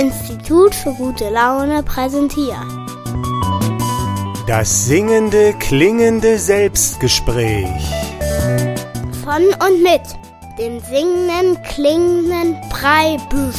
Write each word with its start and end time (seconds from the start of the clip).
Institut 0.00 0.74
für 0.74 0.94
gute 0.94 1.28
Laune 1.28 1.82
präsentiert. 1.82 2.56
Das 4.46 4.86
singende, 4.86 5.52
klingende 5.58 6.38
Selbstgespräch. 6.38 7.68
Von 9.22 9.42
und 9.42 9.82
mit 9.82 10.00
dem 10.58 10.80
singenden, 10.80 11.62
klingenden 11.64 12.56
Breibüsch. 12.70 13.56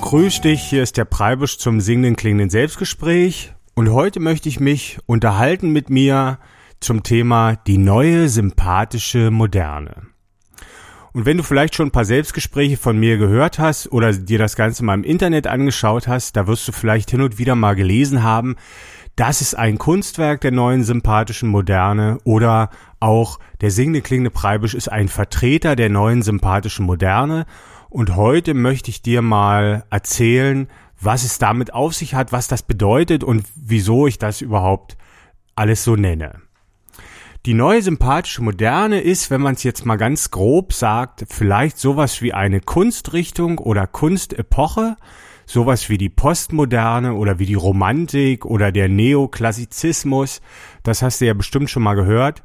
Grüß 0.00 0.42
dich, 0.42 0.62
hier 0.62 0.84
ist 0.84 0.96
der 0.96 1.04
Preibisch 1.04 1.58
zum 1.58 1.80
singenden, 1.80 2.14
klingenden 2.14 2.48
Selbstgespräch. 2.48 3.54
Und 3.74 3.92
heute 3.92 4.20
möchte 4.20 4.48
ich 4.48 4.60
mich 4.60 4.98
unterhalten 5.06 5.72
mit 5.72 5.90
mir 5.90 6.38
zum 6.78 7.02
Thema 7.02 7.56
die 7.56 7.78
neue 7.78 8.28
sympathische 8.28 9.32
Moderne. 9.32 10.15
Und 11.16 11.24
wenn 11.24 11.38
du 11.38 11.42
vielleicht 11.42 11.74
schon 11.74 11.88
ein 11.88 11.92
paar 11.92 12.04
Selbstgespräche 12.04 12.76
von 12.76 12.98
mir 12.98 13.16
gehört 13.16 13.58
hast 13.58 13.90
oder 13.90 14.12
dir 14.12 14.38
das 14.38 14.54
Ganze 14.54 14.84
mal 14.84 14.92
im 14.92 15.02
Internet 15.02 15.46
angeschaut 15.46 16.08
hast, 16.08 16.36
da 16.36 16.46
wirst 16.46 16.68
du 16.68 16.72
vielleicht 16.72 17.10
hin 17.10 17.22
und 17.22 17.38
wieder 17.38 17.54
mal 17.54 17.74
gelesen 17.74 18.22
haben, 18.22 18.56
das 19.16 19.40
ist 19.40 19.54
ein 19.54 19.78
Kunstwerk 19.78 20.42
der 20.42 20.50
neuen 20.50 20.84
sympathischen 20.84 21.48
Moderne 21.48 22.18
oder 22.24 22.68
auch 23.00 23.38
der 23.62 23.70
singende 23.70 24.02
klingende 24.02 24.28
Preibisch 24.28 24.74
ist 24.74 24.92
ein 24.92 25.08
Vertreter 25.08 25.74
der 25.74 25.88
neuen 25.88 26.20
sympathischen 26.20 26.84
Moderne. 26.84 27.46
Und 27.88 28.14
heute 28.14 28.52
möchte 28.52 28.90
ich 28.90 29.00
dir 29.00 29.22
mal 29.22 29.86
erzählen, 29.88 30.68
was 31.00 31.24
es 31.24 31.38
damit 31.38 31.72
auf 31.72 31.94
sich 31.94 32.14
hat, 32.14 32.30
was 32.30 32.46
das 32.46 32.62
bedeutet 32.62 33.24
und 33.24 33.46
wieso 33.54 34.06
ich 34.06 34.18
das 34.18 34.42
überhaupt 34.42 34.98
alles 35.54 35.82
so 35.82 35.96
nenne. 35.96 36.45
Die 37.46 37.54
neue 37.54 37.80
sympathische 37.80 38.42
Moderne 38.42 39.00
ist, 39.00 39.30
wenn 39.30 39.40
man 39.40 39.54
es 39.54 39.62
jetzt 39.62 39.86
mal 39.86 39.94
ganz 39.94 40.32
grob 40.32 40.72
sagt, 40.72 41.26
vielleicht 41.28 41.78
sowas 41.78 42.20
wie 42.20 42.32
eine 42.32 42.60
Kunstrichtung 42.60 43.58
oder 43.58 43.86
Kunstepoche, 43.86 44.96
sowas 45.46 45.88
wie 45.88 45.96
die 45.96 46.08
Postmoderne 46.08 47.14
oder 47.14 47.38
wie 47.38 47.46
die 47.46 47.54
Romantik 47.54 48.44
oder 48.44 48.72
der 48.72 48.88
Neoklassizismus. 48.88 50.40
Das 50.82 51.02
hast 51.02 51.20
du 51.20 51.26
ja 51.26 51.34
bestimmt 51.34 51.70
schon 51.70 51.84
mal 51.84 51.94
gehört. 51.94 52.42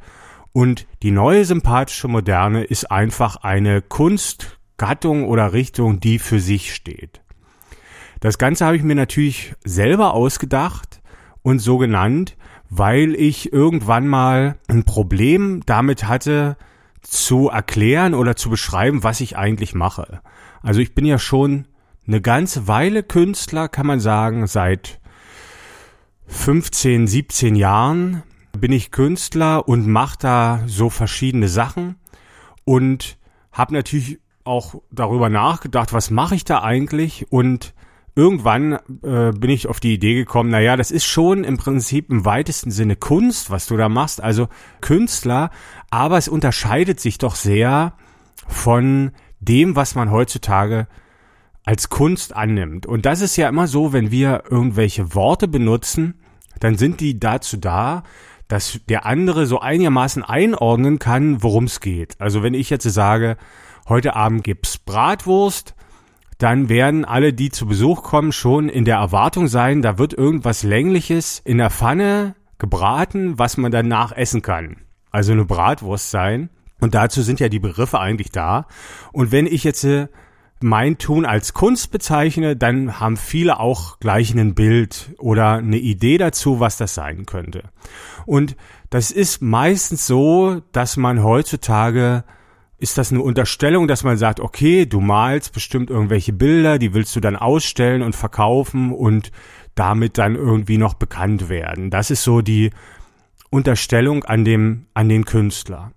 Und 0.54 0.86
die 1.02 1.10
neue 1.10 1.46
sympathische 1.46 2.08
Moderne 2.08 2.64
ist 2.64 2.92
einfach 2.92 3.38
eine 3.38 3.82
Kunstgattung 3.82 5.28
oder 5.28 5.52
Richtung, 5.52 6.00
die 6.00 6.20
für 6.20 6.40
sich 6.40 6.76
steht. 6.76 7.22
Das 8.20 8.38
Ganze 8.38 8.68
habe 8.68 8.76
ich 8.76 8.84
mir 8.84 8.94
natürlich 8.94 9.56
selber 9.64 10.14
ausgedacht 10.14 11.02
und 11.42 11.58
so 11.58 11.80
genannt, 11.80 12.38
weil 12.74 13.16
ich 13.16 13.52
irgendwann 13.52 14.08
mal 14.08 14.58
ein 14.70 14.86
Problem 14.86 15.62
damit 15.66 16.06
hatte, 16.06 16.56
zu 17.02 17.50
erklären 17.50 18.14
oder 18.14 18.38
zu 18.38 18.50
beschreiben, 18.50 19.04
was 19.04 19.20
ich 19.20 19.38
eigentlich 19.38 19.76
mache. 19.76 20.22
Also 20.62 20.80
ich 20.80 20.96
bin 20.96 21.04
ja 21.04 21.20
schon 21.20 21.68
eine 22.08 22.22
ganze 22.22 22.70
Weile 22.70 23.04
Künstler, 23.04 23.68
kann 23.68 23.86
man 23.86 24.00
sagen, 24.00 24.48
seit 24.48 25.02
15, 26.28 27.08
17 27.08 27.56
Jahren 27.56 28.24
bin 28.58 28.72
ich 28.72 28.92
Künstler 28.92 29.68
und 29.68 29.86
mache 29.86 30.18
da 30.20 30.64
so 30.66 30.90
verschiedene 30.90 31.50
Sachen 31.50 31.98
und 32.64 33.18
habe 33.52 33.74
natürlich 33.74 34.20
auch 34.46 34.76
darüber 34.92 35.28
nachgedacht, 35.28 35.92
was 35.92 36.10
mache 36.10 36.36
ich 36.36 36.46
da 36.46 36.62
eigentlich 36.64 37.30
und 37.34 37.74
irgendwann 38.16 38.74
äh, 39.04 39.32
bin 39.32 39.50
ich 39.50 39.68
auf 39.68 39.80
die 39.80 39.94
Idee 39.94 40.16
gekommen, 40.16 40.50
naja, 40.50 40.76
das 40.76 40.92
ist 40.92 41.06
schon 41.06 41.44
im 41.44 41.58
Prinzip 41.58 42.10
im 42.10 42.26
weitesten 42.26 42.72
Sinne 42.72 42.96
Kunst, 42.96 43.50
was 43.50 43.68
du 43.68 43.78
da 43.78 43.90
machst, 43.90 44.22
also 44.22 44.48
Künstler, 44.82 45.50
aber 45.90 46.18
es 46.18 46.28
unterscheidet 46.28 47.00
sich 47.00 47.18
doch 47.18 47.36
sehr 47.36 47.94
von 48.48 49.12
dem, 49.40 49.76
was 49.76 49.96
man 49.96 50.12
heutzutage 50.12 50.88
als 51.64 51.90
Kunst 51.90 52.36
annimmt. 52.36 52.86
Und 52.86 53.06
das 53.06 53.22
ist 53.22 53.38
ja 53.38 53.48
immer 53.48 53.68
so, 53.68 53.94
wenn 53.94 54.12
wir 54.12 54.44
irgendwelche 54.50 55.16
Worte 55.16 55.48
benutzen, 55.48 56.16
dann 56.60 56.78
sind 56.78 57.00
die 57.00 57.20
dazu 57.20 57.58
da, 57.58 58.04
dass 58.48 58.82
der 58.90 59.06
andere 59.06 59.46
so 59.46 59.62
einigermaßen 59.62 60.24
einordnen 60.24 61.00
kann, 61.00 61.42
worum 61.42 61.66
es 61.66 61.80
geht. 61.80 62.20
Also 62.20 62.44
wenn 62.44 62.54
ich 62.54 62.70
jetzt 62.70 62.84
sage, 62.84 63.38
heute 63.88 64.16
Abend 64.16 64.44
gibt's 64.44 64.78
Bratwurst, 64.78 65.76
dann 66.42 66.70
werden 66.70 67.06
alle, 67.06 67.34
die 67.34 67.52
zu 67.52 67.68
Besuch 67.68 68.02
kommen, 68.02 68.32
schon 68.32 68.68
in 68.68 68.84
der 68.84 68.98
Erwartung 68.98 69.48
sein, 69.48 69.82
da 69.82 69.98
wird 70.00 70.14
irgendwas 70.14 70.64
Längliches 70.64 71.40
in 71.44 71.60
der 71.60 71.70
Pfanne 71.70 72.36
gebraten, 72.58 73.38
was 73.38 73.58
man 73.58 73.72
danach 73.72 74.12
essen 74.12 74.42
kann. 74.42 74.78
Also 75.12 75.34
eine 75.34 75.46
Bratwurst 75.46 76.10
sein. 76.10 76.50
Und 76.80 76.96
dazu 76.96 77.22
sind 77.22 77.40
ja 77.40 77.48
die 77.48 77.60
Begriffe 77.60 78.00
eigentlich 78.00 78.32
da. 78.32 78.66
Und 79.12 79.32
wenn 79.32 79.46
ich 79.46 79.64
jetzt 79.64 79.84
äh, 79.84 80.08
mein 80.62 80.98
Tun 80.98 81.26
als 81.26 81.54
Kunst 81.54 81.92
bezeichne, 81.92 82.56
dann 82.56 83.00
haben 83.00 83.18
viele 83.18 83.60
auch 83.60 84.00
gleich 84.00 84.34
ein 84.34 84.56
Bild 84.56 85.12
oder 85.20 85.54
eine 85.54 85.78
Idee 85.78 86.18
dazu, 86.18 86.60
was 86.60 86.78
das 86.78 86.96
sein 86.96 87.26
könnte. 87.28 87.66
Und 88.26 88.56
das 88.90 89.12
ist 89.12 89.42
meistens 89.42 90.08
so, 90.08 90.62
dass 90.72 90.98
man 90.98 91.24
heutzutage 91.24 92.24
ist 92.82 92.98
das 92.98 93.12
eine 93.12 93.22
Unterstellung, 93.22 93.88
dass 93.88 94.04
man 94.04 94.18
sagt, 94.18 94.40
okay, 94.40 94.88
du 94.88 95.02
malst 95.02 95.54
bestimmt 95.54 95.92
irgendwelche 95.92 96.34
Bilder, 96.34 96.80
die 96.80 96.96
willst 96.96 97.16
du 97.16 97.20
dann 97.20 97.36
ausstellen 97.36 98.02
und 98.02 98.16
verkaufen 98.16 98.92
und 98.92 99.32
damit 99.76 100.18
dann 100.18 100.36
irgendwie 100.36 100.80
noch 100.80 100.96
bekannt 100.96 101.48
werden. 101.48 101.92
Das 101.92 102.10
ist 102.10 102.24
so 102.24 102.42
die 102.42 102.72
Unterstellung 103.52 104.24
an 104.24 104.44
dem, 104.46 104.88
an 104.96 105.10
den 105.10 105.26
Künstler. 105.26 105.92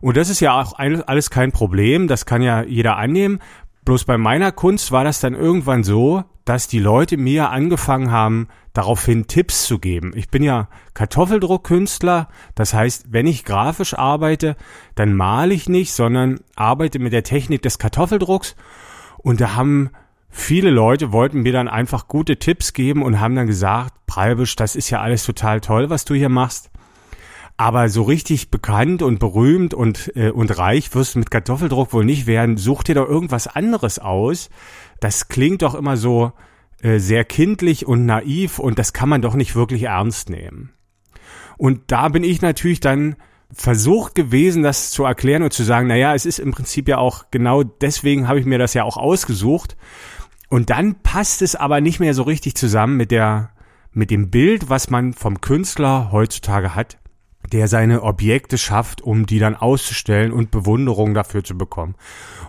Und 0.00 0.16
das 0.16 0.30
ist 0.30 0.40
ja 0.40 0.58
auch 0.58 0.74
alles 0.78 1.30
kein 1.30 1.50
Problem, 1.50 2.06
das 2.06 2.26
kann 2.26 2.42
ja 2.42 2.62
jeder 2.62 2.96
annehmen. 2.96 3.40
Bloß 3.84 4.04
bei 4.04 4.18
meiner 4.18 4.52
Kunst 4.52 4.92
war 4.92 5.04
das 5.04 5.20
dann 5.20 5.34
irgendwann 5.34 5.84
so, 5.84 6.24
dass 6.44 6.68
die 6.68 6.80
Leute 6.80 7.16
mir 7.16 7.50
angefangen 7.50 8.10
haben, 8.10 8.48
daraufhin 8.72 9.26
Tipps 9.26 9.64
zu 9.64 9.78
geben. 9.78 10.12
Ich 10.14 10.30
bin 10.30 10.42
ja 10.42 10.68
Kartoffeldruckkünstler, 10.94 12.28
das 12.54 12.74
heißt, 12.74 13.06
wenn 13.10 13.26
ich 13.26 13.44
grafisch 13.44 13.94
arbeite, 13.94 14.56
dann 14.94 15.14
male 15.14 15.54
ich 15.54 15.68
nicht, 15.68 15.92
sondern 15.92 16.40
arbeite 16.56 16.98
mit 16.98 17.12
der 17.12 17.24
Technik 17.24 17.62
des 17.62 17.78
Kartoffeldrucks 17.78 18.54
und 19.18 19.40
da 19.40 19.54
haben 19.54 19.90
viele 20.28 20.70
Leute 20.70 21.12
wollten 21.12 21.42
mir 21.42 21.52
dann 21.52 21.68
einfach 21.68 22.06
gute 22.06 22.38
Tipps 22.38 22.72
geben 22.72 23.02
und 23.02 23.20
haben 23.20 23.34
dann 23.34 23.46
gesagt, 23.46 23.94
Preibisch, 24.06 24.56
das 24.56 24.74
ist 24.74 24.90
ja 24.90 25.00
alles 25.00 25.24
total 25.24 25.60
toll, 25.60 25.88
was 25.90 26.04
du 26.04 26.14
hier 26.14 26.28
machst. 26.28 26.69
Aber 27.56 27.88
so 27.88 28.02
richtig 28.02 28.50
bekannt 28.50 29.02
und 29.02 29.18
berühmt 29.18 29.74
und, 29.74 30.12
äh, 30.16 30.30
und 30.30 30.56
reich 30.56 30.94
wirst 30.94 31.14
du 31.14 31.18
mit 31.18 31.30
Kartoffeldruck 31.30 31.92
wohl 31.92 32.04
nicht 32.04 32.26
werden. 32.26 32.56
Such 32.56 32.82
dir 32.84 32.94
doch 32.94 33.08
irgendwas 33.08 33.46
anderes 33.46 33.98
aus. 33.98 34.48
Das 35.00 35.28
klingt 35.28 35.62
doch 35.62 35.74
immer 35.74 35.96
so, 35.96 36.32
äh, 36.82 36.98
sehr 36.98 37.24
kindlich 37.24 37.86
und 37.86 38.06
naiv 38.06 38.58
und 38.58 38.78
das 38.78 38.94
kann 38.94 39.10
man 39.10 39.20
doch 39.20 39.34
nicht 39.34 39.54
wirklich 39.54 39.82
ernst 39.82 40.30
nehmen. 40.30 40.70
Und 41.58 41.92
da 41.92 42.08
bin 42.08 42.24
ich 42.24 42.40
natürlich 42.40 42.80
dann 42.80 43.16
versucht 43.52 44.14
gewesen, 44.14 44.62
das 44.62 44.90
zu 44.90 45.04
erklären 45.04 45.42
und 45.42 45.52
zu 45.52 45.62
sagen, 45.62 45.88
na 45.88 45.96
ja, 45.96 46.14
es 46.14 46.24
ist 46.24 46.38
im 46.38 46.52
Prinzip 46.52 46.88
ja 46.88 46.96
auch 46.96 47.26
genau 47.30 47.62
deswegen 47.64 48.28
habe 48.28 48.40
ich 48.40 48.46
mir 48.46 48.58
das 48.58 48.72
ja 48.72 48.84
auch 48.84 48.96
ausgesucht. 48.96 49.76
Und 50.48 50.70
dann 50.70 51.02
passt 51.02 51.42
es 51.42 51.54
aber 51.54 51.82
nicht 51.82 52.00
mehr 52.00 52.14
so 52.14 52.22
richtig 52.22 52.54
zusammen 52.54 52.96
mit 52.96 53.10
der, 53.10 53.50
mit 53.92 54.10
dem 54.10 54.30
Bild, 54.30 54.70
was 54.70 54.88
man 54.88 55.12
vom 55.12 55.42
Künstler 55.42 56.10
heutzutage 56.12 56.74
hat, 56.74 56.98
der 57.52 57.68
seine 57.68 58.02
Objekte 58.02 58.58
schafft, 58.58 59.00
um 59.00 59.26
die 59.26 59.38
dann 59.38 59.56
auszustellen 59.56 60.32
und 60.32 60.50
Bewunderung 60.50 61.14
dafür 61.14 61.44
zu 61.44 61.56
bekommen. 61.56 61.94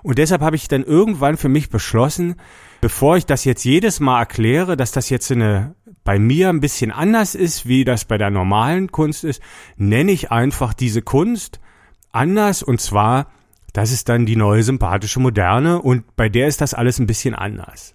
Und 0.03 0.17
deshalb 0.17 0.41
habe 0.41 0.55
ich 0.55 0.67
dann 0.67 0.83
irgendwann 0.83 1.37
für 1.37 1.49
mich 1.49 1.69
beschlossen, 1.69 2.35
bevor 2.81 3.17
ich 3.17 3.25
das 3.25 3.45
jetzt 3.45 3.63
jedes 3.63 3.99
Mal 3.99 4.19
erkläre, 4.19 4.77
dass 4.77 4.91
das 4.91 5.09
jetzt 5.09 5.31
eine 5.31 5.75
bei 6.03 6.17
mir 6.17 6.49
ein 6.49 6.61
bisschen 6.61 6.91
anders 6.91 7.35
ist, 7.35 7.67
wie 7.67 7.85
das 7.85 8.05
bei 8.05 8.17
der 8.17 8.31
normalen 8.31 8.91
Kunst 8.91 9.23
ist, 9.23 9.41
nenne 9.77 10.11
ich 10.11 10.31
einfach 10.31 10.73
diese 10.73 11.01
Kunst 11.01 11.59
anders 12.11 12.63
und 12.63 12.81
zwar, 12.81 13.27
das 13.73 13.91
ist 13.91 14.09
dann 14.09 14.25
die 14.25 14.35
neue 14.35 14.63
sympathische 14.63 15.19
Moderne 15.19 15.81
und 15.81 16.15
bei 16.15 16.27
der 16.27 16.47
ist 16.47 16.61
das 16.61 16.73
alles 16.73 16.99
ein 16.99 17.07
bisschen 17.07 17.35
anders. 17.35 17.93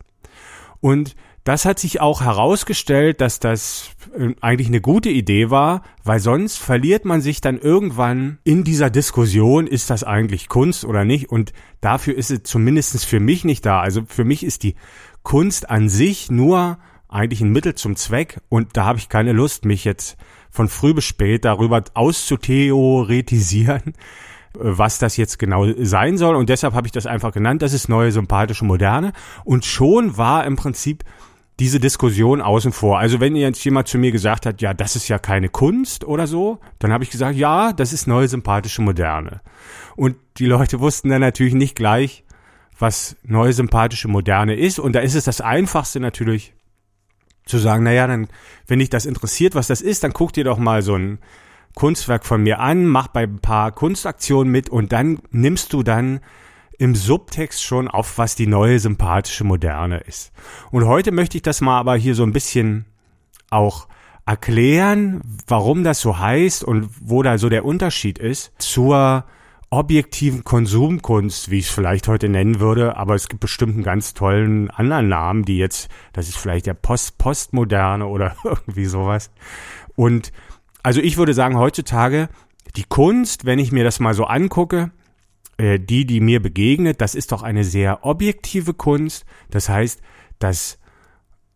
Und 0.81 1.17
das 1.46 1.64
hat 1.64 1.78
sich 1.78 2.00
auch 2.00 2.22
herausgestellt, 2.22 3.20
dass 3.20 3.38
das 3.38 3.90
äh, 4.19 4.34
eigentlich 4.40 4.66
eine 4.66 4.81
gute 4.81 5.10
Idee 5.10 5.48
war, 5.48 5.82
weil 6.02 6.19
sonst 6.19 6.58
verliert 6.58 7.04
man 7.04 7.20
sich 7.20 7.40
dann 7.40 7.56
irgendwann 7.56 8.38
in 8.43 8.64
dieser 8.64 8.90
Diskussion, 8.90 9.69
ist 9.69 9.88
das 9.88 10.02
eigentlich 10.02 10.48
Kunst 10.48 10.84
oder 10.84 11.04
nicht? 11.04 11.31
Und 11.31 11.52
dafür 11.81 12.16
ist 12.16 12.32
es 12.32 12.43
zumindestens 12.43 13.04
für 13.04 13.20
mich 13.20 13.44
nicht 13.44 13.64
da. 13.64 13.81
Also 13.81 14.02
für 14.08 14.25
mich 14.25 14.43
ist 14.43 14.64
die 14.64 14.75
Kunst 15.22 15.70
an 15.70 15.88
sich 15.88 16.32
nur 16.32 16.78
eigentlich 17.08 17.43
ein 17.43 17.52
Mittel 17.52 17.76
zum 17.76 17.94
Zweck 17.94 18.40
und 18.49 18.76
da 18.76 18.84
habe 18.84 18.99
ich 18.99 19.08
keine 19.08 19.32
Lust, 19.32 19.64
mich 19.64 19.84
jetzt 19.84 20.16
von 20.50 20.69
früh 20.69 20.94
bis 20.94 21.04
spät 21.04 21.44
darüber 21.44 21.84
auszutheoretisieren, 21.94 23.92
was 24.52 24.99
das 24.99 25.16
jetzt 25.16 25.38
genau 25.38 25.64
sein 25.78 26.19
soll. 26.19 26.34
Und 26.34 26.49
deshalb 26.49 26.75
habe 26.75 26.88
ich 26.88 26.92
das 26.92 27.06
einfach 27.06 27.31
genannt. 27.31 27.62
Das 27.62 27.72
ist 27.72 27.88
neue 27.88 28.10
sympathische 28.10 28.64
Moderne. 28.64 29.12
Und 29.44 29.64
schon 29.64 30.16
war 30.16 30.44
im 30.44 30.56
Prinzip 30.56 31.04
diese 31.58 31.81
Diskussion 31.81 32.43
außen 32.43 32.73
vor. 32.73 32.99
Also 32.99 33.20
wenn 33.20 33.35
jetzt 33.35 33.64
jemand 33.64 33.88
zu 33.88 33.99
mir 33.99 34.12
gesagt 34.12 34.44
hat, 34.44 34.61
ja, 34.61 34.75
das 34.75 34.94
ist 34.94 35.08
ja 35.08 35.19
keine 35.19 35.49
Kunst 35.49 36.05
oder 36.05 36.26
so, 36.26 36.58
dann 36.79 36.93
habe 36.93 37.05
ich 37.05 37.11
gesagt, 37.11 37.37
ja, 37.37 37.73
das 37.73 37.93
ist 37.93 38.06
neue 38.06 38.29
sympathische 38.29 38.82
Moderne. 38.82 39.41
Und 39.97 40.17
die 40.37 40.47
Leute 40.47 40.81
wussten 40.81 41.08
dann 41.08 41.23
natürlich 41.23 41.55
nicht 41.55 41.75
gleich, 41.75 42.25
was 42.79 43.17
neue 43.23 43.55
sympathische 43.55 44.08
Moderne 44.08 44.55
ist. 44.55 44.79
Und 44.79 44.93
da 44.93 45.00
ist 45.00 45.14
es 45.14 45.25
das 45.25 45.41
Einfachste 45.41 45.99
natürlich 45.99 46.53
zu 47.47 47.59
sagen, 47.59 47.85
naja, 47.85 48.06
dann, 48.06 48.29
wenn 48.67 48.81
dich 48.81 48.91
das 48.91 49.06
interessiert, 49.06 49.55
was 49.55 49.69
das 49.69 49.81
ist, 49.81 50.05
dann 50.05 50.12
guck 50.12 50.35
dir 50.35 50.44
doch 50.44 50.59
mal 50.59 50.82
so 50.82 50.97
ein 50.97 51.19
Kunstwerk 51.75 52.26
von 52.26 52.43
mir 52.43 52.59
an, 52.59 52.87
mach 52.87 53.09
bei 53.09 53.23
ein 53.23 53.38
paar 53.38 53.73
Kunstaktionen 53.73 54.50
mit 54.50 54.69
und 54.69 54.93
dann 54.93 55.20
nimmst 55.31 55.73
du 55.73 55.82
dann 55.82 56.20
im 56.78 56.94
Subtext 56.94 57.62
schon 57.62 57.88
auf, 57.88 58.19
was 58.19 58.34
die 58.34 58.46
neue 58.46 58.78
sympathische 58.78 59.44
Moderne 59.44 59.99
ist. 59.99 60.32
Und 60.70 60.87
heute 60.87 61.12
möchte 61.12 61.38
ich 61.38 61.43
das 61.43 61.61
mal 61.61 61.78
aber 61.78 61.96
hier 61.96 62.14
so 62.14 62.23
ein 62.23 62.32
bisschen 62.32 62.87
auch 63.50 63.88
erklären, 64.26 65.20
warum 65.46 65.84
das 65.84 66.00
so 66.00 66.19
heißt 66.19 66.64
und 66.64 66.88
wo 67.00 67.23
da 67.23 67.38
so 67.38 67.49
der 67.49 67.64
Unterschied 67.64 68.19
ist 68.19 68.52
zur 68.58 69.25
objektiven 69.70 70.44
Konsumkunst, 70.44 71.50
wie 71.50 71.58
ich 71.58 71.67
es 71.67 71.75
vielleicht 71.75 72.08
heute 72.08 72.28
nennen 72.28 72.61
würde, 72.61 72.96
aber 72.96 73.14
es 73.14 73.28
gibt 73.28 73.40
bestimmt 73.40 73.75
einen 73.75 73.82
ganz 73.82 74.14
tollen 74.14 74.70
anderen 74.70 75.08
Namen, 75.08 75.44
die 75.44 75.58
jetzt, 75.58 75.88
das 76.12 76.28
ist 76.28 76.37
vielleicht 76.38 76.67
der 76.67 76.75
Post 76.75 77.19
Postmoderne 77.19 78.06
oder 78.06 78.37
irgendwie 78.44 78.87
sowas. 78.87 79.31
Und 79.94 80.32
also 80.82 81.00
ich 81.00 81.17
würde 81.17 81.34
sagen, 81.34 81.58
heutzutage 81.58 82.28
die 82.76 82.84
Kunst, 82.84 83.44
wenn 83.44 83.58
ich 83.58 83.73
mir 83.73 83.84
das 83.84 84.00
mal 84.00 84.14
so 84.14 84.25
angucke, 84.25 84.90
äh, 85.58 85.79
die, 85.79 86.05
die 86.06 86.20
mir 86.20 86.41
begegnet, 86.41 87.00
das 87.00 87.14
ist 87.14 87.32
doch 87.32 87.43
eine 87.43 87.64
sehr 87.64 88.05
objektive 88.05 88.75
Kunst. 88.75 89.25
Das 89.50 89.69
heißt, 89.69 90.00
das 90.38 90.79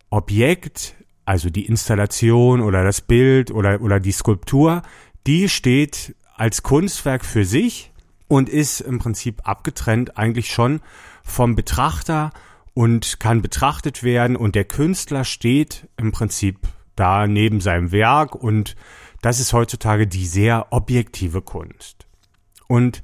Objekt, 0.08 0.96
also 1.24 1.50
die 1.50 1.66
Installation 1.66 2.60
oder 2.60 2.82
das 2.82 3.00
Bild 3.00 3.50
oder, 3.50 3.80
oder 3.80 4.00
die 4.00 4.12
Skulptur, 4.12 4.82
die 5.26 5.48
steht 5.48 6.14
als 6.34 6.62
Kunstwerk 6.62 7.24
für 7.24 7.44
sich 7.44 7.92
und 8.26 8.48
ist 8.48 8.80
im 8.80 8.98
Prinzip 8.98 9.42
abgetrennt 9.44 10.16
eigentlich 10.16 10.50
schon 10.50 10.80
vom 11.22 11.54
Betrachter 11.54 12.32
und 12.72 13.20
kann 13.20 13.42
betrachtet 13.42 14.02
werden 14.02 14.36
und 14.36 14.54
der 14.54 14.64
Künstler 14.64 15.24
steht 15.24 15.88
im 15.96 16.12
Prinzip 16.12 16.58
da 16.96 17.26
neben 17.26 17.60
seinem 17.60 17.92
Werk 17.92 18.34
und 18.34 18.76
das 19.20 19.40
ist 19.40 19.52
heutzutage 19.52 20.06
die 20.06 20.26
sehr 20.26 20.68
objektive 20.70 21.42
Kunst. 21.42 22.06
Und 22.68 23.02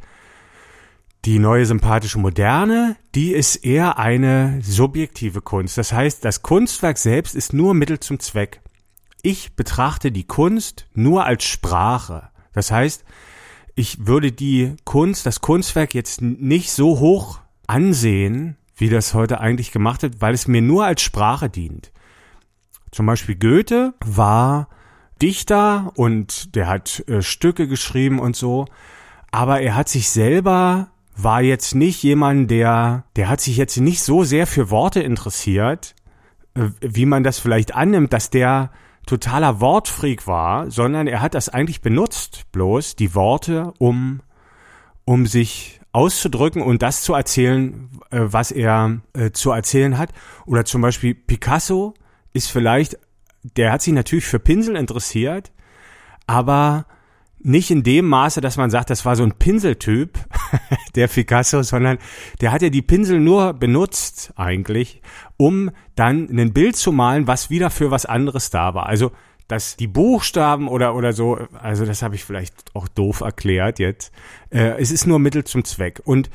die 1.26 1.40
neue 1.40 1.66
sympathische 1.66 2.20
Moderne, 2.20 2.96
die 3.16 3.32
ist 3.32 3.56
eher 3.56 3.98
eine 3.98 4.60
subjektive 4.62 5.40
Kunst. 5.40 5.76
Das 5.76 5.92
heißt, 5.92 6.24
das 6.24 6.42
Kunstwerk 6.42 6.98
selbst 6.98 7.34
ist 7.34 7.52
nur 7.52 7.74
Mittel 7.74 7.98
zum 7.98 8.20
Zweck. 8.20 8.60
Ich 9.22 9.56
betrachte 9.56 10.12
die 10.12 10.28
Kunst 10.28 10.86
nur 10.94 11.24
als 11.24 11.42
Sprache. 11.42 12.28
Das 12.52 12.70
heißt, 12.70 13.04
ich 13.74 14.06
würde 14.06 14.30
die 14.30 14.76
Kunst, 14.84 15.26
das 15.26 15.40
Kunstwerk 15.40 15.94
jetzt 15.94 16.22
nicht 16.22 16.70
so 16.70 17.00
hoch 17.00 17.40
ansehen, 17.66 18.56
wie 18.76 18.88
das 18.88 19.12
heute 19.12 19.40
eigentlich 19.40 19.72
gemacht 19.72 20.02
wird, 20.02 20.20
weil 20.20 20.32
es 20.32 20.46
mir 20.46 20.62
nur 20.62 20.86
als 20.86 21.02
Sprache 21.02 21.50
dient. 21.50 21.90
Zum 22.92 23.04
Beispiel 23.04 23.34
Goethe 23.34 23.94
war 24.04 24.68
Dichter 25.20 25.90
und 25.96 26.54
der 26.54 26.68
hat 26.68 27.02
äh, 27.08 27.20
Stücke 27.20 27.66
geschrieben 27.66 28.20
und 28.20 28.36
so, 28.36 28.66
aber 29.32 29.60
er 29.60 29.74
hat 29.74 29.88
sich 29.88 30.08
selber 30.08 30.92
war 31.16 31.40
jetzt 31.42 31.74
nicht 31.74 32.02
jemand, 32.02 32.50
der, 32.50 33.04
der 33.16 33.28
hat 33.28 33.40
sich 33.40 33.56
jetzt 33.56 33.78
nicht 33.78 34.02
so 34.02 34.22
sehr 34.22 34.46
für 34.46 34.70
Worte 34.70 35.00
interessiert, 35.00 35.94
äh, 36.54 36.68
wie 36.80 37.06
man 37.06 37.24
das 37.24 37.38
vielleicht 37.38 37.74
annimmt, 37.74 38.12
dass 38.12 38.30
der 38.30 38.70
totaler 39.06 39.60
Wortfreak 39.60 40.26
war, 40.26 40.70
sondern 40.70 41.06
er 41.06 41.22
hat 41.22 41.34
das 41.34 41.48
eigentlich 41.48 41.80
benutzt, 41.80 42.44
bloß 42.52 42.96
die 42.96 43.14
Worte, 43.14 43.72
um, 43.78 44.20
um 45.04 45.26
sich 45.26 45.80
auszudrücken 45.92 46.60
und 46.60 46.82
das 46.82 47.02
zu 47.02 47.14
erzählen, 47.14 47.88
äh, 48.10 48.20
was 48.20 48.50
er 48.50 49.00
äh, 49.14 49.30
zu 49.30 49.52
erzählen 49.52 49.96
hat. 49.96 50.10
Oder 50.44 50.66
zum 50.66 50.82
Beispiel 50.82 51.14
Picasso 51.14 51.94
ist 52.34 52.50
vielleicht, 52.50 52.98
der 53.42 53.72
hat 53.72 53.80
sich 53.80 53.94
natürlich 53.94 54.26
für 54.26 54.38
Pinsel 54.38 54.76
interessiert, 54.76 55.52
aber 56.26 56.84
nicht 57.38 57.70
in 57.70 57.82
dem 57.82 58.06
Maße, 58.06 58.40
dass 58.40 58.56
man 58.56 58.70
sagt, 58.70 58.90
das 58.90 59.04
war 59.04 59.16
so 59.16 59.22
ein 59.22 59.32
Pinseltyp, 59.32 60.18
der 60.94 61.08
Picasso, 61.08 61.62
sondern 61.62 61.98
der 62.40 62.52
hat 62.52 62.62
ja 62.62 62.70
die 62.70 62.82
Pinsel 62.82 63.20
nur 63.20 63.52
benutzt 63.52 64.32
eigentlich, 64.36 65.02
um 65.36 65.70
dann 65.94 66.28
ein 66.30 66.52
Bild 66.52 66.76
zu 66.76 66.92
malen, 66.92 67.26
was 67.26 67.50
wieder 67.50 67.70
für 67.70 67.90
was 67.90 68.06
anderes 68.06 68.50
da 68.50 68.74
war. 68.74 68.86
Also 68.86 69.12
dass 69.48 69.76
die 69.76 69.86
Buchstaben 69.86 70.66
oder 70.66 70.96
oder 70.96 71.12
so, 71.12 71.38
also 71.60 71.84
das 71.84 72.02
habe 72.02 72.16
ich 72.16 72.24
vielleicht 72.24 72.74
auch 72.74 72.88
doof 72.88 73.20
erklärt 73.20 73.78
jetzt. 73.78 74.12
Äh, 74.50 74.80
es 74.80 74.90
ist 74.90 75.06
nur 75.06 75.18
Mittel 75.18 75.44
zum 75.44 75.64
Zweck 75.64 76.00
und 76.04 76.30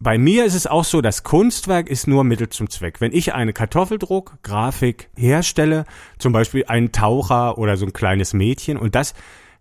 bei 0.00 0.18
mir 0.18 0.44
ist 0.44 0.54
es 0.54 0.66
auch 0.66 0.84
so, 0.84 1.00
das 1.00 1.22
Kunstwerk 1.22 1.88
ist 1.88 2.06
nur 2.06 2.24
Mittel 2.24 2.48
zum 2.48 2.68
Zweck. 2.68 3.00
Wenn 3.00 3.12
ich 3.12 3.32
eine 3.32 3.52
Kartoffeldruck-Grafik 3.52 5.08
herstelle, 5.16 5.86
zum 6.18 6.32
Beispiel 6.32 6.64
einen 6.66 6.92
Taucher 6.92 7.56
oder 7.56 7.76
so 7.76 7.86
ein 7.86 7.92
kleines 7.92 8.34
Mädchen 8.34 8.76
und 8.76 8.94
das 8.96 9.14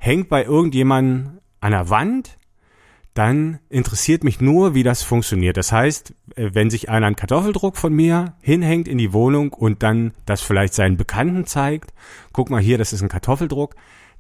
hängt 0.04 0.28
bei 0.28 0.44
irgendjemandem 0.44 1.40
an 1.62 1.72
der 1.72 1.90
Wand, 1.90 2.38
dann 3.14 3.60
interessiert 3.70 4.26
mich 4.26 4.42
nur, 4.42 4.76
wie 4.76 4.84
das 4.84 5.02
funktioniert. 5.02 5.56
Das 5.56 5.72
heißt, 5.72 6.14
äh, 6.36 6.50
wenn 6.52 6.70
sich 6.70 6.90
einer 6.90 7.08
einen 7.08 7.16
Kartoffeldruck 7.16 7.78
von 7.78 7.94
mir 7.94 8.36
hinhängt 8.42 8.90
in 8.90 8.98
die 8.98 9.14
Wohnung 9.14 9.54
und 9.54 9.82
dann 9.82 10.12
das 10.26 10.42
vielleicht 10.42 10.74
seinen 10.74 10.98
Bekannten 10.98 11.46
zeigt, 11.46 11.94
guck 12.34 12.50
mal 12.50 12.62
hier, 12.62 12.78
das 12.78 12.92
ist 12.92 13.02
ein 13.02 13.08
Kartoffeldruck, 13.08 13.76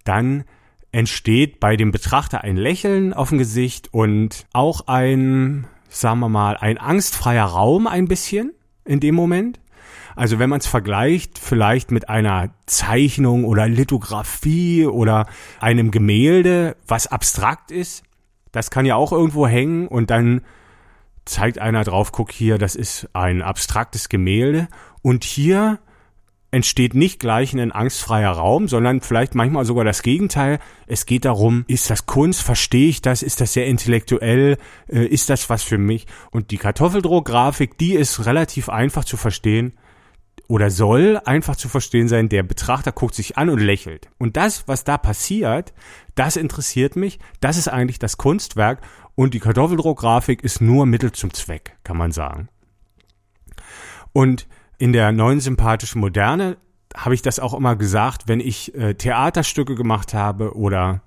dann 0.05 0.45
entsteht 0.93 1.59
bei 1.59 1.75
dem 1.75 1.91
Betrachter 1.91 2.45
ein 2.45 2.55
Lächeln 2.55 3.11
auf 3.11 3.29
dem 3.29 3.37
Gesicht 3.37 3.93
und 3.93 4.45
auch 4.53 4.87
ein, 4.87 5.65
sagen 5.89 6.21
wir 6.21 6.29
mal, 6.29 6.55
ein 6.55 6.77
angstfreier 6.77 7.45
Raum 7.45 7.87
ein 7.87 8.07
bisschen 8.07 8.53
in 8.85 9.01
dem 9.01 9.15
Moment. 9.15 9.59
Also 10.15 10.39
wenn 10.39 10.49
man 10.49 10.59
es 10.59 10.67
vergleicht, 10.67 11.39
vielleicht 11.39 11.91
mit 11.91 12.09
einer 12.09 12.51
Zeichnung 12.65 13.45
oder 13.45 13.67
Lithografie 13.67 14.85
oder 14.85 15.27
einem 15.59 15.91
Gemälde, 15.91 16.75
was 16.87 17.07
abstrakt 17.07 17.71
ist, 17.71 18.03
das 18.51 18.69
kann 18.69 18.85
ja 18.85 18.95
auch 18.95 19.11
irgendwo 19.11 19.47
hängen 19.47 19.87
und 19.87 20.09
dann 20.09 20.41
zeigt 21.25 21.57
einer 21.57 21.83
drauf, 21.83 22.11
guck 22.11 22.31
hier, 22.31 22.57
das 22.57 22.75
ist 22.75 23.09
ein 23.13 23.41
abstraktes 23.41 24.09
Gemälde 24.09 24.67
und 25.01 25.23
hier 25.23 25.79
entsteht 26.51 26.93
nicht 26.93 27.19
gleich 27.19 27.53
ein 27.53 27.71
angstfreier 27.71 28.29
Raum, 28.29 28.67
sondern 28.67 29.01
vielleicht 29.01 29.33
manchmal 29.33 29.65
sogar 29.65 29.83
das 29.83 30.03
Gegenteil. 30.03 30.59
Es 30.85 31.07
geht 31.07 31.25
darum, 31.25 31.65
ist 31.67 31.89
das 31.89 32.05
Kunst, 32.05 32.43
verstehe 32.43 32.89
ich 32.89 33.01
das, 33.01 33.23
ist 33.23 33.41
das 33.41 33.53
sehr 33.53 33.65
intellektuell, 33.65 34.57
äh, 34.87 35.03
ist 35.03 35.31
das 35.31 35.49
was 35.49 35.63
für 35.63 35.79
mich? 35.79 36.05
Und 36.29 36.51
die 36.51 36.57
Kartoffeldruckgrafik, 36.57 37.79
die 37.79 37.95
ist 37.95 38.27
relativ 38.27 38.69
einfach 38.69 39.03
zu 39.03 39.17
verstehen 39.17 39.73
oder 40.47 40.69
soll 40.69 41.19
einfach 41.25 41.55
zu 41.55 41.69
verstehen 41.69 42.07
sein, 42.07 42.29
der 42.29 42.43
Betrachter 42.43 42.91
guckt 42.91 43.15
sich 43.15 43.37
an 43.37 43.49
und 43.49 43.59
lächelt. 43.59 44.09
Und 44.17 44.37
das, 44.37 44.67
was 44.67 44.83
da 44.83 44.97
passiert, 44.97 45.73
das 46.15 46.35
interessiert 46.35 46.95
mich, 46.95 47.19
das 47.39 47.57
ist 47.57 47.69
eigentlich 47.69 47.99
das 47.99 48.17
Kunstwerk 48.17 48.81
und 49.15 49.33
die 49.33 49.39
Kartoffeldruckgrafik 49.39 50.43
ist 50.43 50.61
nur 50.61 50.85
Mittel 50.85 51.11
zum 51.11 51.33
Zweck, 51.33 51.77
kann 51.83 51.97
man 51.97 52.11
sagen. 52.11 52.49
Und 54.11 54.47
in 54.77 54.93
der 54.93 55.11
neuen 55.11 55.39
sympathischen 55.39 56.01
Moderne 56.01 56.57
habe 56.95 57.15
ich 57.15 57.21
das 57.21 57.39
auch 57.39 57.53
immer 57.53 57.75
gesagt, 57.75 58.27
wenn 58.27 58.39
ich 58.39 58.75
äh, 58.75 58.93
Theaterstücke 58.93 59.75
gemacht 59.75 60.13
habe 60.13 60.55
oder 60.55 61.01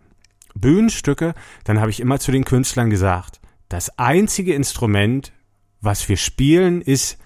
Bühnenstücke, 0.54 1.34
dann 1.64 1.80
habe 1.80 1.90
ich 1.90 2.00
immer 2.00 2.18
zu 2.18 2.32
den 2.32 2.44
Künstlern 2.44 2.90
gesagt, 2.90 3.40
das 3.68 3.98
einzige 3.98 4.54
Instrument, 4.54 5.32
was 5.80 6.08
wir 6.08 6.16
spielen, 6.16 6.80
ist 6.80 7.18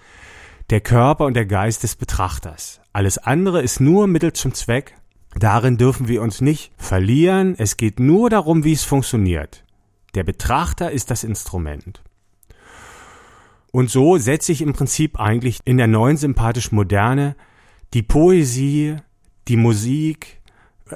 der 0.71 0.81
Körper 0.81 1.25
und 1.25 1.33
der 1.33 1.45
Geist 1.45 1.83
des 1.83 1.97
Betrachters. 1.97 2.79
Alles 2.93 3.17
andere 3.17 3.61
ist 3.61 3.81
nur 3.81 4.07
Mittel 4.07 4.31
zum 4.31 4.53
Zweck. 4.53 4.95
Darin 5.35 5.77
dürfen 5.77 6.07
wir 6.07 6.21
uns 6.21 6.39
nicht 6.39 6.71
verlieren. 6.77 7.55
Es 7.57 7.75
geht 7.75 7.99
nur 7.99 8.29
darum, 8.29 8.63
wie 8.63 8.71
es 8.71 8.83
funktioniert. 8.83 9.65
Der 10.15 10.23
Betrachter 10.23 10.91
ist 10.91 11.11
das 11.11 11.25
Instrument. 11.25 12.01
Und 13.71 13.89
so 13.89 14.17
setze 14.17 14.53
ich 14.53 14.61
im 14.61 14.73
Prinzip 14.73 15.19
eigentlich 15.19 15.59
in 15.65 15.77
der 15.77 15.87
neuen 15.87 16.17
sympathischen 16.17 16.75
Moderne 16.75 17.35
die 17.93 18.03
Poesie, 18.03 18.95
die 19.49 19.57
Musik, 19.57 20.41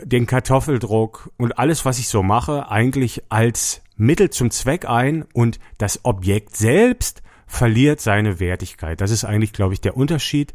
den 0.03 0.25
Kartoffeldruck 0.25 1.32
und 1.38 1.60
alles, 1.60 1.84
was 1.84 2.00
ich 2.00 2.08
so 2.08 2.24
mache, 2.24 2.70
eigentlich 2.70 3.24
als 3.29 3.82
Mittel 3.98 4.29
zum 4.29 4.51
Zweck 4.51 4.86
ein 4.86 5.25
und 5.34 5.60
das 5.77 6.03
Objekt 6.03 6.55
selbst 6.55 7.22
verliert 7.48 8.02
seine 8.02 8.40
Wertigkeit. 8.40 9.02
Das 9.02 9.12
ist 9.12 9.24
eigentlich, 9.24 9.54
glaube 9.54 9.74
ich, 9.74 9.82
der 9.82 9.98
Unterschied 9.98 10.54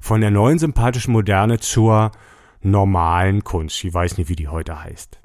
von 0.00 0.20
der 0.20 0.30
neuen 0.30 0.58
sympathischen 0.58 1.12
Moderne 1.12 1.58
zur 1.60 2.12
normalen 2.62 3.44
Kunst. 3.44 3.82
Ich 3.84 3.92
weiß 3.92 4.18
nicht, 4.18 4.28
wie 4.28 4.36
die 4.36 4.48
heute 4.48 4.82
heißt. 4.82 5.18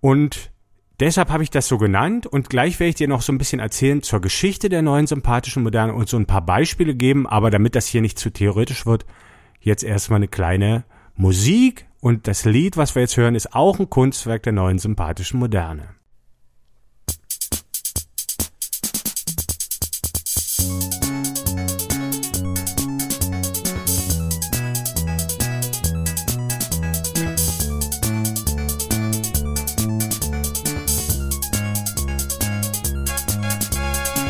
Und 0.00 0.50
deshalb 1.00 1.30
habe 1.30 1.42
ich 1.42 1.50
das 1.50 1.68
so 1.68 1.78
genannt 1.78 2.26
und 2.26 2.50
gleich 2.50 2.78
werde 2.78 2.90
ich 2.90 2.94
dir 2.96 3.08
noch 3.08 3.22
so 3.22 3.32
ein 3.32 3.38
bisschen 3.38 3.60
erzählen 3.60 4.02
zur 4.02 4.20
Geschichte 4.20 4.68
der 4.68 4.82
neuen 4.82 5.06
sympathischen 5.06 5.62
Moderne 5.62 5.94
und 5.94 6.08
so 6.08 6.16
ein 6.16 6.26
paar 6.26 6.44
Beispiele 6.44 6.94
geben, 6.94 7.26
aber 7.26 7.50
damit 7.50 7.74
das 7.74 7.86
hier 7.86 8.02
nicht 8.02 8.18
zu 8.18 8.30
theoretisch 8.30 8.86
wird, 8.86 9.06
jetzt 9.60 9.82
erstmal 9.82 10.18
eine 10.18 10.28
kleine 10.28 10.84
Musik 11.16 11.86
und 12.00 12.28
das 12.28 12.44
Lied, 12.44 12.76
was 12.76 12.94
wir 12.94 13.02
jetzt 13.02 13.16
hören, 13.16 13.34
ist 13.34 13.54
auch 13.54 13.80
ein 13.80 13.90
Kunstwerk 13.90 14.42
der 14.42 14.52
neuen 14.52 14.78
sympathischen 14.78 15.40
Moderne. 15.40 15.95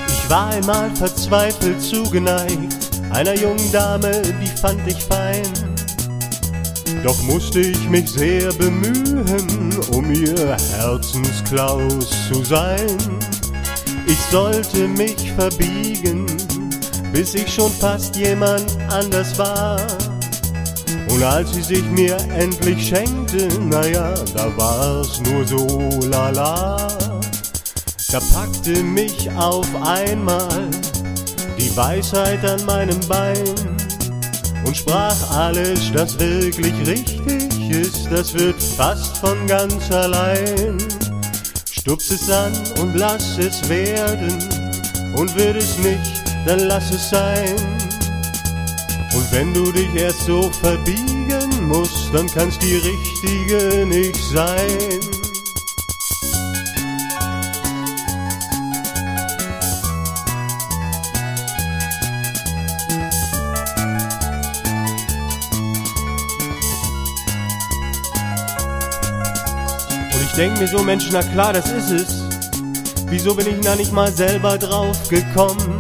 Ich 0.09 0.31
war 0.31 0.49
einmal 0.49 0.91
verzweifelt 0.97 1.81
zugeneigt 1.81 2.87
einer 3.17 3.35
jungen 3.35 3.73
Dame, 3.73 4.21
die 4.43 4.61
fand 4.61 4.87
ich 4.87 5.03
fein. 5.03 5.43
Doch 7.03 7.23
musste 7.23 7.61
ich 7.61 7.89
mich 7.89 8.11
sehr 8.11 8.53
bemühen, 8.53 9.75
um 9.93 10.13
ihr 10.13 10.57
Herzensklaus 10.77 12.11
zu 12.29 12.45
sein. 12.45 12.97
Ich 14.07 14.19
sollte 14.31 14.87
mich 14.89 15.33
verbiegen, 15.33 16.26
bis 17.13 17.35
ich 17.35 17.53
schon 17.53 17.71
fast 17.73 18.17
jemand 18.17 18.77
anders 18.89 19.39
war. 19.39 19.81
Und 21.09 21.23
als 21.23 21.55
sie 21.55 21.63
sich 21.63 21.85
mir 21.91 22.17
endlich 22.37 22.89
schenkte, 22.89 23.49
naja, 23.61 24.15
da 24.35 24.57
war's 24.57 25.21
nur 25.23 25.47
so 25.47 26.01
lala. 26.09 26.89
Da 28.13 28.21
packte 28.33 28.83
mich 28.83 29.31
auf 29.33 29.67
einmal 29.83 30.71
die 31.59 31.77
Weisheit 31.77 32.45
an 32.45 32.65
meinem 32.65 33.01
Bein 33.09 33.45
und 34.65 34.77
sprach 34.77 35.31
alles, 35.31 35.93
das 35.93 36.19
wirklich 36.19 36.75
richtig 36.87 37.71
ist, 37.71 38.11
das 38.11 38.35
wird 38.35 38.61
fast 38.63 39.17
von 39.19 39.47
ganz 39.47 39.91
allein. 39.91 40.79
Stups 41.71 42.11
es 42.11 42.31
an 42.31 42.53
und 42.81 42.95
lass 42.95 43.39
es 43.39 43.69
werden 43.69 44.33
und 45.17 45.35
wird 45.37 45.57
es 45.57 45.79
nicht, 45.79 46.16
dann 46.47 46.61
lass 46.61 46.91
es 46.93 47.11
sein. 47.11 47.57
Und 49.15 49.33
wenn 49.33 49.53
du 49.53 49.73
dich 49.73 49.95
erst 49.95 50.27
so 50.27 50.51
verbiegen 50.51 51.69
musst, 51.69 52.15
dann 52.15 52.27
kann's 52.29 52.59
die 52.59 52.77
richtige 52.77 53.85
nicht 53.87 54.17
sein. 54.17 55.01
denk 70.37 70.59
mir 70.59 70.69
so, 70.69 70.83
Mensch, 70.83 71.09
na 71.11 71.23
klar, 71.23 71.55
das 71.55 71.71
ist 71.73 71.91
es. 71.91 72.25
Wieso 73.07 73.35
bin 73.35 73.47
ich 73.47 73.61
da 73.61 73.75
nicht 73.75 73.93
mal 73.93 74.13
selber 74.13 74.59
drauf 74.59 75.09
gekommen? 75.09 75.76